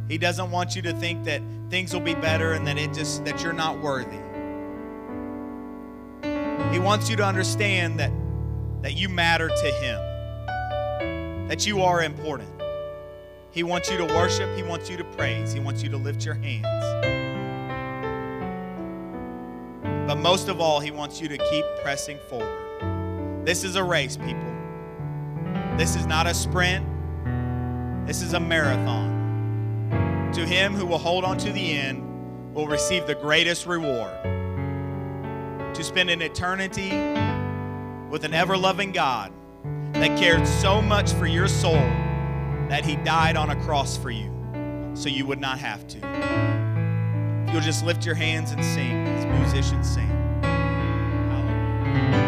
He 0.09 0.19
doesn't 0.19 0.53
want 0.53 0.77
you 0.77 0.83
to 0.83 0.93
think 0.93 1.25
that 1.25 1.43
things 1.69 1.93
will 1.93 2.01
be 2.01 2.15
better 2.15 2.53
and 2.53 2.65
that 2.69 2.79
it 2.79 2.95
just 2.95 3.25
that 3.25 3.43
you're 3.43 3.53
not 3.53 3.81
worthy. 3.81 4.21
He 6.73 6.79
wants 6.79 7.11
you 7.11 7.17
to 7.17 7.25
understand 7.25 7.99
that 7.99 8.13
that 8.83 8.93
you 8.93 9.09
matter 9.09 9.49
to 9.49 9.73
him. 9.83 11.49
That 11.49 11.67
you 11.67 11.83
are 11.83 12.05
important. 12.05 12.51
He 13.51 13.65
wants 13.65 13.91
you 13.91 13.99
to 13.99 14.05
worship, 14.05 14.57
he 14.57 14.63
wants 14.63 14.89
you 14.89 14.97
to 14.97 15.05
praise, 15.05 15.53
he 15.53 15.59
wants 15.59 15.83
you 15.83 15.89
to 15.89 15.97
lift 15.97 16.25
your 16.25 16.35
hands. 16.35 17.18
But 20.09 20.17
most 20.17 20.49
of 20.49 20.59
all, 20.59 20.81
he 20.81 20.91
wants 20.91 21.21
you 21.21 21.29
to 21.29 21.37
keep 21.37 21.67
pressing 21.83 22.19
forward. 22.31 23.45
This 23.45 23.63
is 23.63 23.77
a 23.77 23.85
race, 23.85 24.17
people. 24.17 24.41
This 25.77 25.97
is 25.97 26.07
not 26.07 26.27
a 26.27 26.33
sprint. 26.33 26.87
This 28.07 28.23
is 28.23 28.33
a 28.33 28.41
marathon. 28.41 30.31
To 30.33 30.47
him 30.47 30.73
who 30.75 30.87
will 30.87 30.97
hold 30.97 31.25
on 31.25 31.37
to 31.37 31.53
the 31.53 31.73
end 31.73 32.55
will 32.55 32.67
receive 32.67 33.07
the 33.07 33.17
greatest 33.17 33.67
reward. 33.67 34.25
To 35.75 35.85
spend 35.85 36.09
an 36.09 36.23
eternity 36.23 36.89
with 38.09 38.25
an 38.25 38.33
ever 38.33 38.57
loving 38.57 38.93
God 38.93 39.31
that 39.93 40.19
cared 40.19 40.49
so 40.49 40.81
much 40.81 41.13
for 41.13 41.27
your 41.27 41.49
soul 41.49 41.85
that 42.71 42.83
he 42.83 42.97
died 42.97 43.37
on 43.37 43.51
a 43.51 43.57
cross 43.57 43.99
for 43.99 44.11
you 44.11 44.33
so 44.95 45.11
you 45.11 45.27
would 45.27 45.39
not 45.39 45.59
have 45.59 45.87
to. 45.89 46.68
You'll 47.53 47.63
just 47.63 47.85
lift 47.85 48.05
your 48.05 48.15
hands 48.15 48.53
and 48.53 48.63
sing 48.65 49.07
as 49.07 49.25
musicians 49.27 49.89
sing. 49.89 50.09
Hallelujah. 50.43 52.28